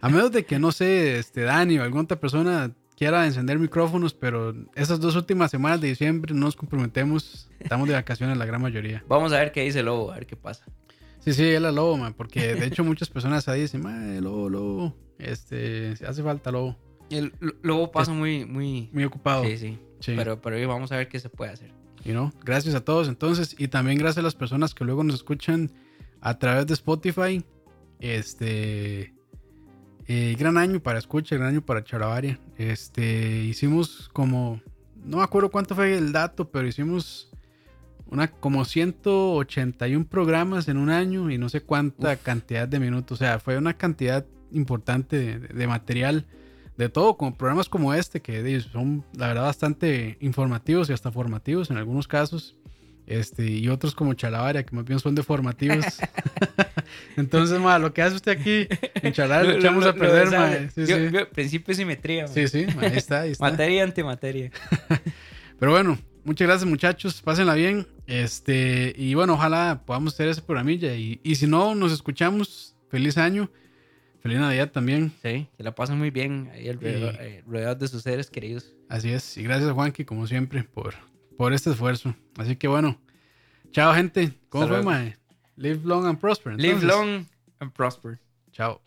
[0.00, 4.14] A menos de que, no sé, este Dani o alguna otra persona quiera encender micrófonos,
[4.14, 7.48] pero esas dos últimas semanas de diciembre no nos comprometemos.
[7.60, 9.04] Estamos de vacaciones la gran mayoría.
[9.08, 10.64] Vamos a ver qué dice Lobo, a ver qué pasa.
[11.20, 14.48] Sí, sí, es la lobo, man, porque de hecho muchas personas ahí dicen, "Mae, lobo,
[14.48, 16.76] lobo, este, hace falta lobo.
[17.10, 18.90] El Lo- Lobo pasa muy, muy...
[18.92, 19.44] Muy ocupado.
[19.44, 19.78] Sí, sí.
[19.98, 20.12] Sí.
[20.16, 21.72] Pero, pero hoy vamos a ver qué se puede hacer.
[22.04, 25.16] You know, Gracias a todos entonces y también gracias a las personas que luego nos
[25.16, 25.72] escuchan
[26.20, 27.44] a través de Spotify.
[27.98, 29.14] Este
[30.08, 32.38] eh, gran año para escucha, gran año para Charavaria.
[32.56, 34.60] Este hicimos como
[35.04, 37.30] no me acuerdo cuánto fue el dato, pero hicimos
[38.08, 43.24] una como 181 programas en un año y no sé cuánta cantidad de minutos, o
[43.24, 46.26] sea, fue una cantidad importante de, de material
[46.76, 51.70] de todo, como programas como este, que son la verdad bastante informativos y hasta formativos
[51.70, 52.56] en algunos casos.
[53.06, 55.84] Este, y otros como Chalabaria, que más bien son deformativos.
[57.16, 58.66] Entonces, ma, lo que hace usted aquí
[59.02, 60.50] en Chalabaria lo echamos a perder, ma.
[60.74, 61.08] Sí, Yo- sí.
[61.12, 62.26] yo- principio de simetría.
[62.28, 63.44] sí, sí, ma, ahí está, ahí está.
[63.44, 64.50] Materia.
[65.58, 67.86] Pero bueno, muchas gracias muchachos, pásenla bien.
[68.06, 70.94] Este, y bueno, ojalá podamos hacer ese programilla.
[70.94, 72.74] Y, y si no, nos escuchamos.
[72.88, 73.50] Feliz año.
[74.22, 75.12] Feliz Navidad también.
[75.22, 78.74] Sí, que la pasen muy bien ahí alrededor, eh, rodeados de sus seres queridos.
[78.88, 79.36] Así es.
[79.36, 80.94] Y gracias Juanqui, como siempre, por,
[81.36, 82.14] por este esfuerzo.
[82.36, 82.98] Así que bueno.
[83.72, 84.32] Chao, gente.
[84.48, 84.98] ¿Cómo Hasta fue, luego.
[85.04, 85.16] mae?
[85.56, 86.54] Live long and prosper.
[86.56, 87.26] Live long
[87.60, 88.18] and prosper.
[88.52, 88.80] Chao.